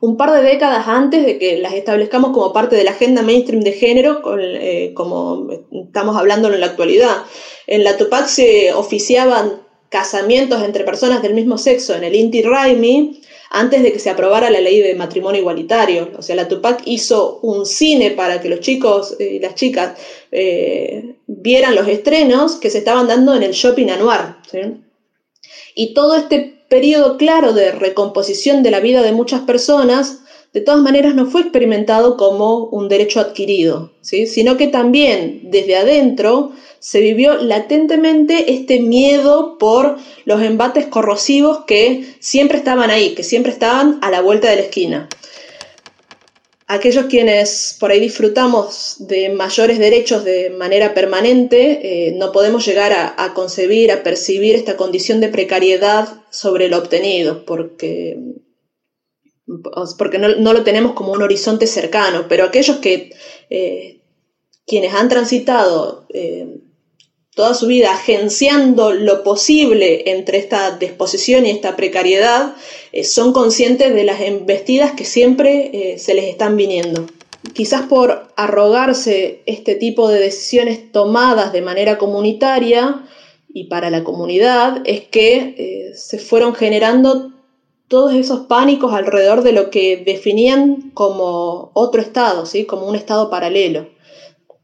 un 0.00 0.16
par 0.16 0.32
de 0.32 0.42
décadas 0.42 0.88
antes 0.88 1.24
de 1.24 1.38
que 1.38 1.58
las 1.58 1.74
establezcamos 1.74 2.32
como 2.32 2.52
parte 2.52 2.74
de 2.74 2.84
la 2.84 2.92
agenda 2.92 3.22
mainstream 3.22 3.62
de 3.62 3.72
género, 3.72 4.22
eh, 4.38 4.92
como 4.94 5.48
estamos 5.70 6.16
hablando 6.16 6.52
en 6.52 6.60
la 6.60 6.66
actualidad. 6.66 7.24
En 7.66 7.84
la 7.84 7.96
Tupac 7.98 8.26
se 8.26 8.72
oficiaban 8.72 9.60
casamientos 9.90 10.62
entre 10.62 10.84
personas 10.84 11.20
del 11.20 11.34
mismo 11.34 11.58
sexo 11.58 11.94
en 11.94 12.04
el 12.04 12.14
Inti 12.14 12.42
Raimi 12.42 13.20
antes 13.50 13.82
de 13.82 13.92
que 13.92 13.98
se 13.98 14.08
aprobara 14.08 14.48
la 14.48 14.60
ley 14.60 14.80
de 14.80 14.94
matrimonio 14.94 15.40
igualitario. 15.40 16.10
O 16.16 16.22
sea, 16.22 16.36
la 16.36 16.48
Tupac 16.48 16.82
hizo 16.86 17.40
un 17.42 17.66
cine 17.66 18.12
para 18.12 18.40
que 18.40 18.48
los 18.48 18.60
chicos 18.60 19.16
y 19.18 19.38
las 19.40 19.54
chicas 19.54 19.98
eh, 20.30 21.16
vieran 21.26 21.74
los 21.74 21.88
estrenos 21.88 22.56
que 22.56 22.70
se 22.70 22.78
estaban 22.78 23.08
dando 23.08 23.34
en 23.34 23.42
el 23.42 23.52
shopping 23.52 23.88
anuar. 23.88 24.38
Y 25.74 25.92
todo 25.92 26.14
este 26.16 26.59
periodo 26.70 27.18
claro 27.18 27.52
de 27.52 27.72
recomposición 27.72 28.62
de 28.62 28.70
la 28.70 28.78
vida 28.78 29.02
de 29.02 29.12
muchas 29.12 29.40
personas, 29.40 30.20
de 30.52 30.60
todas 30.60 30.80
maneras 30.80 31.16
no 31.16 31.26
fue 31.26 31.42
experimentado 31.42 32.16
como 32.16 32.64
un 32.66 32.88
derecho 32.88 33.20
adquirido, 33.20 33.92
¿sí? 34.00 34.26
sino 34.26 34.56
que 34.56 34.68
también 34.68 35.40
desde 35.50 35.76
adentro 35.76 36.52
se 36.78 37.00
vivió 37.00 37.34
latentemente 37.36 38.52
este 38.52 38.80
miedo 38.80 39.58
por 39.58 39.98
los 40.24 40.42
embates 40.42 40.86
corrosivos 40.86 41.64
que 41.66 42.14
siempre 42.20 42.58
estaban 42.58 42.88
ahí, 42.88 43.14
que 43.14 43.24
siempre 43.24 43.52
estaban 43.52 43.98
a 44.00 44.10
la 44.10 44.20
vuelta 44.20 44.48
de 44.48 44.56
la 44.56 44.62
esquina. 44.62 45.08
Aquellos 46.72 47.06
quienes 47.06 47.76
por 47.80 47.90
ahí 47.90 47.98
disfrutamos 47.98 48.94
de 49.00 49.28
mayores 49.28 49.80
derechos 49.80 50.24
de 50.24 50.50
manera 50.50 50.94
permanente, 50.94 51.80
eh, 51.82 52.12
no 52.12 52.30
podemos 52.30 52.64
llegar 52.64 52.92
a, 52.92 53.34
concebir, 53.34 53.90
a 53.90 54.04
percibir 54.04 54.54
esta 54.54 54.76
condición 54.76 55.20
de 55.20 55.30
precariedad 55.30 56.22
sobre 56.30 56.68
lo 56.68 56.78
obtenido, 56.78 57.44
porque, 57.44 58.20
porque 59.98 60.20
no, 60.20 60.52
lo 60.52 60.62
tenemos 60.62 60.92
como 60.92 61.10
un 61.10 61.22
horizonte 61.22 61.66
cercano, 61.66 62.26
pero 62.28 62.44
aquellos 62.44 62.76
que 62.76 63.14
eh, 63.50 64.02
quienes 64.64 64.94
han 64.94 65.08
transitado 65.08 66.06
eh, 66.14 66.60
toda 67.40 67.54
su 67.54 67.68
vida 67.68 67.94
agenciando 67.94 68.92
lo 68.92 69.22
posible 69.22 70.10
entre 70.10 70.36
esta 70.36 70.76
disposición 70.76 71.46
y 71.46 71.50
esta 71.50 71.74
precariedad, 71.74 72.54
eh, 72.92 73.02
son 73.02 73.32
conscientes 73.32 73.94
de 73.94 74.04
las 74.04 74.20
embestidas 74.20 74.92
que 74.92 75.06
siempre 75.06 75.70
eh, 75.72 75.98
se 75.98 76.12
les 76.12 76.26
están 76.26 76.58
viniendo. 76.58 77.06
Quizás 77.54 77.86
por 77.86 78.28
arrogarse 78.36 79.40
este 79.46 79.74
tipo 79.74 80.10
de 80.10 80.20
decisiones 80.20 80.92
tomadas 80.92 81.54
de 81.54 81.62
manera 81.62 81.96
comunitaria 81.96 83.06
y 83.48 83.68
para 83.68 83.88
la 83.88 84.04
comunidad, 84.04 84.82
es 84.84 85.00
que 85.00 85.54
eh, 85.56 85.92
se 85.94 86.18
fueron 86.18 86.54
generando 86.54 87.32
todos 87.88 88.12
esos 88.12 88.40
pánicos 88.40 88.92
alrededor 88.92 89.42
de 89.42 89.52
lo 89.52 89.70
que 89.70 89.96
definían 89.96 90.90
como 90.92 91.70
otro 91.72 92.02
Estado, 92.02 92.44
¿sí? 92.44 92.66
como 92.66 92.86
un 92.86 92.96
Estado 92.96 93.30
paralelo. 93.30 93.86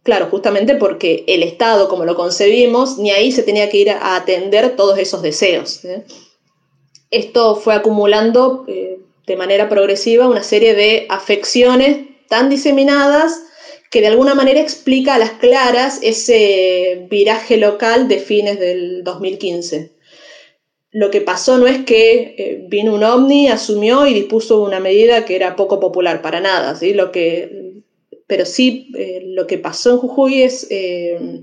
Claro, 0.06 0.28
justamente 0.30 0.76
porque 0.76 1.24
el 1.26 1.42
Estado, 1.42 1.88
como 1.88 2.04
lo 2.04 2.14
concebimos, 2.14 2.96
ni 2.96 3.10
ahí 3.10 3.32
se 3.32 3.42
tenía 3.42 3.68
que 3.68 3.78
ir 3.78 3.90
a 3.90 4.14
atender 4.14 4.76
todos 4.76 5.00
esos 5.00 5.20
deseos. 5.20 5.84
¿eh? 5.84 6.04
Esto 7.10 7.56
fue 7.56 7.74
acumulando 7.74 8.64
eh, 8.68 9.00
de 9.26 9.36
manera 9.36 9.68
progresiva 9.68 10.28
una 10.28 10.44
serie 10.44 10.76
de 10.76 11.06
afecciones 11.08 12.06
tan 12.28 12.48
diseminadas 12.48 13.42
que 13.90 14.00
de 14.00 14.06
alguna 14.06 14.36
manera 14.36 14.60
explica 14.60 15.16
a 15.16 15.18
las 15.18 15.32
claras 15.32 15.98
ese 16.02 17.08
viraje 17.10 17.56
local 17.56 18.06
de 18.06 18.20
fines 18.20 18.60
del 18.60 19.02
2015. 19.02 19.90
Lo 20.92 21.10
que 21.10 21.20
pasó 21.20 21.58
no 21.58 21.66
es 21.66 21.84
que 21.84 22.36
eh, 22.38 22.64
vino 22.68 22.94
un 22.94 23.02
ovni, 23.02 23.48
asumió 23.48 24.06
y 24.06 24.14
dispuso 24.14 24.62
una 24.62 24.78
medida 24.78 25.24
que 25.24 25.34
era 25.34 25.56
poco 25.56 25.80
popular 25.80 26.22
para 26.22 26.38
nada. 26.38 26.76
¿sí? 26.76 26.94
Lo 26.94 27.10
que 27.10 27.75
pero 28.26 28.44
sí 28.44 28.90
eh, 28.96 29.22
lo 29.24 29.46
que 29.46 29.58
pasó 29.58 29.92
en 29.92 29.98
Jujuy 29.98 30.42
es, 30.42 30.66
eh, 30.70 31.42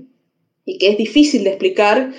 y 0.64 0.78
que 0.78 0.88
es 0.88 0.98
difícil 0.98 1.44
de 1.44 1.50
explicar, 1.50 2.12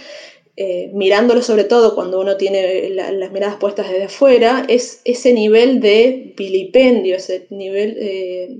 eh, 0.58 0.90
mirándolo 0.94 1.42
sobre 1.42 1.66
todo 1.66 1.96
cuando 1.96 2.20
uno 2.20 2.38
tiene 2.38 2.90
las 2.90 3.32
miradas 3.32 3.58
puestas 3.58 3.90
desde 3.90 4.06
afuera, 4.06 4.66
es 4.70 5.02
ese 5.04 5.34
nivel 5.34 5.82
de 5.82 6.34
vilipendio, 6.38 7.18
ese 7.18 7.48
nivel 7.50 7.96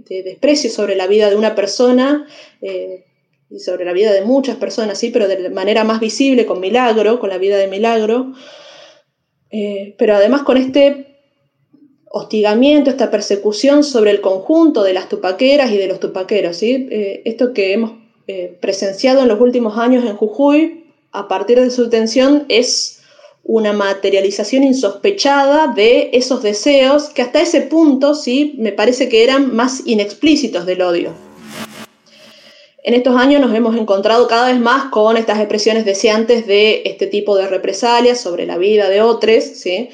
de 0.06 0.24
desprecio 0.24 0.70
sobre 0.70 0.96
la 0.96 1.08
vida 1.08 1.30
de 1.30 1.38
una 1.38 1.56
persona 1.56 2.28
y 2.62 3.60
sobre 3.60 3.86
la 3.86 3.94
vida 3.94 4.12
de 4.12 4.24
muchas 4.24 4.58
personas, 4.58 5.00
sí, 5.00 5.10
pero 5.10 5.30
de 5.30 5.50
manera 5.52 5.86
más 5.86 6.02
visible, 6.02 6.46
con 6.46 6.60
Milagro, 6.60 7.22
con 7.22 7.30
la 7.30 7.38
vida 7.38 7.58
de 7.58 7.68
Milagro, 7.68 8.34
pero 9.98 10.16
además 10.16 10.42
con 10.42 10.58
este 10.58 11.15
hostigamiento, 12.18 12.90
esta 12.90 13.12
persecución 13.12 13.84
sobre 13.84 14.12
el 14.12 14.22
conjunto 14.22 14.84
de 14.84 14.94
las 14.94 15.10
tupaqueras 15.10 15.70
y 15.72 15.78
de 15.78 15.88
los 15.88 16.00
tupaqueros. 16.00 16.56
¿sí? 16.56 16.88
Eh, 16.90 17.22
esto 17.26 17.52
que 17.52 17.74
hemos 17.74 17.92
eh, 18.28 18.58
presenciado 18.62 19.22
en 19.22 19.28
los 19.28 19.42
últimos 19.42 19.78
años 19.78 20.06
en 20.06 20.16
Jujuy, 20.16 20.86
a 21.12 21.28
partir 21.28 21.60
de 21.60 21.70
su 21.70 21.84
detención, 21.84 22.46
es 22.48 23.02
una 23.44 23.74
materialización 23.74 24.64
insospechada 24.64 25.74
de 25.76 26.12
esos 26.14 26.42
deseos 26.42 27.10
que 27.10 27.22
hasta 27.22 27.42
ese 27.42 27.60
punto 27.64 28.16
sí 28.16 28.56
me 28.60 28.72
parece 28.72 29.10
que 29.10 29.22
eran 29.22 29.54
más 29.54 29.82
inexplícitos 29.86 30.66
del 30.66 30.84
odio. 30.84 31.12
En 32.82 32.94
estos 32.94 33.18
años 33.18 33.42
nos 33.42 33.54
hemos 33.54 33.76
encontrado 33.76 34.26
cada 34.30 34.48
vez 34.48 34.60
más 34.60 34.86
con 34.86 35.18
estas 35.18 35.40
expresiones 35.40 35.84
deseantes 35.84 36.48
de 36.48 36.84
este 36.86 37.08
tipo 37.08 37.36
de 37.36 37.48
represalias 37.48 38.22
sobre 38.22 38.46
la 38.46 38.58
vida 38.58 38.88
de 38.90 39.02
otros, 39.02 39.44
¿sí? 39.44 39.90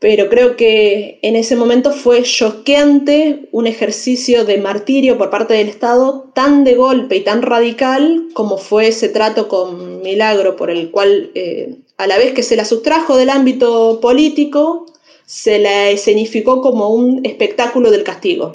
Pero 0.00 0.30
creo 0.30 0.56
que 0.56 1.18
en 1.20 1.36
ese 1.36 1.56
momento 1.56 1.92
fue 1.92 2.22
choqueante 2.22 3.48
un 3.52 3.66
ejercicio 3.66 4.46
de 4.46 4.56
martirio 4.56 5.18
por 5.18 5.28
parte 5.28 5.52
del 5.52 5.68
Estado 5.68 6.30
tan 6.34 6.64
de 6.64 6.74
golpe 6.74 7.16
y 7.16 7.20
tan 7.20 7.42
radical 7.42 8.28
como 8.32 8.56
fue 8.56 8.88
ese 8.88 9.10
trato 9.10 9.46
con 9.46 10.00
Milagro, 10.00 10.56
por 10.56 10.70
el 10.70 10.90
cual 10.90 11.30
eh, 11.34 11.76
a 11.98 12.06
la 12.06 12.16
vez 12.16 12.32
que 12.32 12.42
se 12.42 12.56
la 12.56 12.64
sustrajo 12.64 13.18
del 13.18 13.28
ámbito 13.28 14.00
político, 14.00 14.86
se 15.26 15.58
la 15.58 15.90
escenificó 15.90 16.62
como 16.62 16.88
un 16.88 17.20
espectáculo 17.26 17.90
del 17.90 18.02
castigo. 18.02 18.52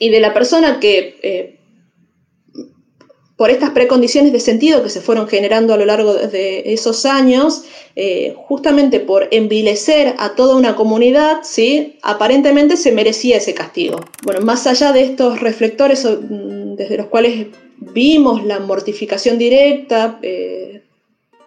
Y 0.00 0.08
de 0.08 0.18
la 0.18 0.34
persona 0.34 0.80
que 0.80 1.20
eh, 1.22 1.59
por 3.40 3.48
estas 3.48 3.70
precondiciones 3.70 4.34
de 4.34 4.38
sentido 4.38 4.82
que 4.82 4.90
se 4.90 5.00
fueron 5.00 5.26
generando 5.26 5.72
a 5.72 5.78
lo 5.78 5.86
largo 5.86 6.12
de 6.12 6.74
esos 6.74 7.06
años, 7.06 7.64
eh, 7.96 8.34
justamente 8.36 9.00
por 9.00 9.28
envilecer 9.30 10.14
a 10.18 10.34
toda 10.34 10.56
una 10.56 10.76
comunidad, 10.76 11.38
¿sí? 11.42 11.96
aparentemente 12.02 12.76
se 12.76 12.92
merecía 12.92 13.38
ese 13.38 13.54
castigo. 13.54 13.98
Bueno, 14.24 14.42
más 14.42 14.66
allá 14.66 14.92
de 14.92 15.04
estos 15.04 15.40
reflectores 15.40 16.04
mm, 16.04 16.74
desde 16.74 16.98
los 16.98 17.06
cuales 17.06 17.46
vimos 17.78 18.44
la 18.44 18.58
mortificación 18.58 19.38
directa 19.38 20.18
eh, 20.20 20.82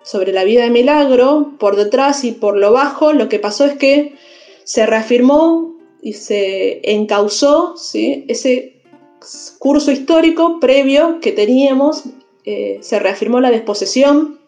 sobre 0.01 0.33
la 0.33 0.45
vida 0.45 0.63
de 0.63 0.71
Milagro, 0.71 1.51
por 1.59 1.75
detrás 1.75 2.23
y 2.23 2.31
por 2.31 2.57
lo 2.57 2.71
bajo, 2.71 3.13
lo 3.13 3.29
que 3.29 3.37
pasó 3.37 3.65
es 3.65 3.77
que 3.77 4.15
se 4.63 4.87
reafirmó 4.87 5.75
y 6.01 6.13
se 6.13 6.81
encauzó 6.91 7.77
¿sí? 7.77 8.25
ese 8.29 8.72
curso 9.59 9.91
histórico 9.91 10.59
previo 10.59 11.19
que 11.21 11.31
teníamos, 11.31 12.03
eh, 12.45 12.79
se 12.81 12.99
reafirmó 12.99 13.39
la 13.39 13.51
desposesión, 13.51 14.39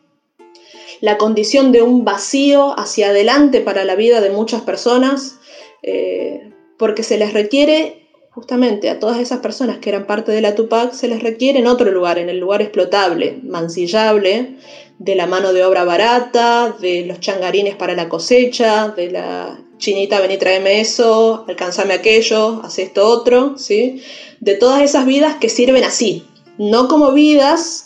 la 1.01 1.17
condición 1.17 1.71
de 1.71 1.81
un 1.81 2.05
vacío 2.05 2.77
hacia 2.79 3.09
adelante 3.09 3.61
para 3.61 3.85
la 3.85 3.95
vida 3.95 4.21
de 4.21 4.29
muchas 4.29 4.61
personas, 4.61 5.39
eh, 5.83 6.51
porque 6.77 7.03
se 7.03 7.17
les 7.17 7.33
requiere 7.33 8.05
justamente 8.31 8.89
a 8.89 8.99
todas 8.99 9.19
esas 9.19 9.39
personas 9.39 9.77
que 9.77 9.89
eran 9.89 10.07
parte 10.07 10.33
de 10.33 10.41
la 10.41 10.55
Tupac, 10.55 10.91
se 10.91 11.07
les 11.07 11.23
requiere 11.23 11.59
en 11.59 11.67
otro 11.67 11.89
lugar, 11.89 12.17
en 12.17 12.27
el 12.27 12.39
lugar 12.39 12.61
explotable, 12.61 13.39
mancillable, 13.43 14.57
de 14.99 15.15
la 15.15 15.25
mano 15.25 15.53
de 15.53 15.63
obra 15.63 15.85
barata, 15.85 16.75
de 16.81 17.05
los 17.05 17.21
changarines 17.21 17.75
para 17.75 17.95
la 17.95 18.09
cosecha, 18.09 18.89
de 18.89 19.11
la 19.11 19.57
chinita, 19.77 20.19
vení, 20.21 20.37
tráeme 20.37 20.81
eso, 20.81 21.45
alcanzame 21.47 21.93
aquello, 21.93 22.61
haz 22.63 22.79
esto 22.79 23.07
otro, 23.07 23.57
¿sí? 23.57 24.01
De 24.39 24.55
todas 24.55 24.81
esas 24.81 25.05
vidas 25.05 25.35
que 25.35 25.49
sirven 25.49 25.83
así, 25.83 26.23
no 26.57 26.87
como 26.87 27.11
vidas 27.11 27.85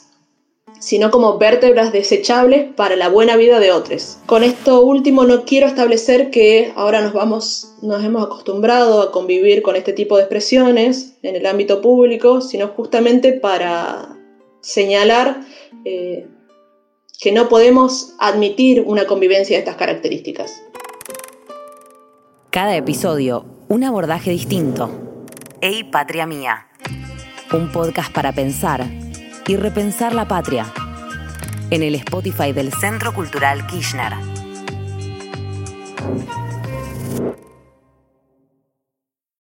sino 0.79 1.11
como 1.11 1.37
vértebras 1.37 1.91
desechables 1.91 2.73
para 2.73 2.95
la 2.95 3.09
buena 3.09 3.35
vida 3.35 3.59
de 3.59 3.71
otros. 3.71 4.17
Con 4.25 4.43
esto 4.43 4.81
último 4.81 5.25
no 5.25 5.43
quiero 5.43 5.67
establecer 5.67 6.31
que 6.31 6.71
ahora 6.75 7.01
nos 7.01 7.13
vamos, 7.13 7.73
nos 7.81 8.03
hemos 8.03 8.23
acostumbrado 8.23 9.01
a 9.01 9.11
convivir 9.11 9.61
con 9.61 9.75
este 9.75 9.93
tipo 9.93 10.15
de 10.15 10.23
expresiones 10.23 11.17
en 11.21 11.35
el 11.35 11.45
ámbito 11.45 11.81
público, 11.81 12.41
sino 12.41 12.69
justamente 12.69 13.33
para 13.33 14.17
señalar 14.61 15.41
eh, 15.83 16.27
que 17.19 17.31
no 17.33 17.49
podemos 17.49 18.13
admitir 18.17 18.83
una 18.85 19.05
convivencia 19.05 19.57
de 19.57 19.59
estas 19.59 19.75
características. 19.75 20.61
Cada 22.51 22.75
episodio, 22.75 23.45
un 23.67 23.83
abordaje 23.83 24.31
distinto. 24.31 24.89
Ey, 25.61 25.83
patria 25.83 26.25
mía. 26.25 26.65
Un 27.53 27.71
podcast 27.71 28.11
para 28.11 28.31
pensar 28.31 28.87
y 29.47 29.55
repensar 29.55 30.15
la 30.15 30.27
patria. 30.27 30.65
En 31.69 31.83
el 31.83 31.93
Spotify 31.93 32.51
del 32.51 32.73
Centro 32.73 33.13
Cultural 33.13 33.67
Kirchner. 33.67 34.13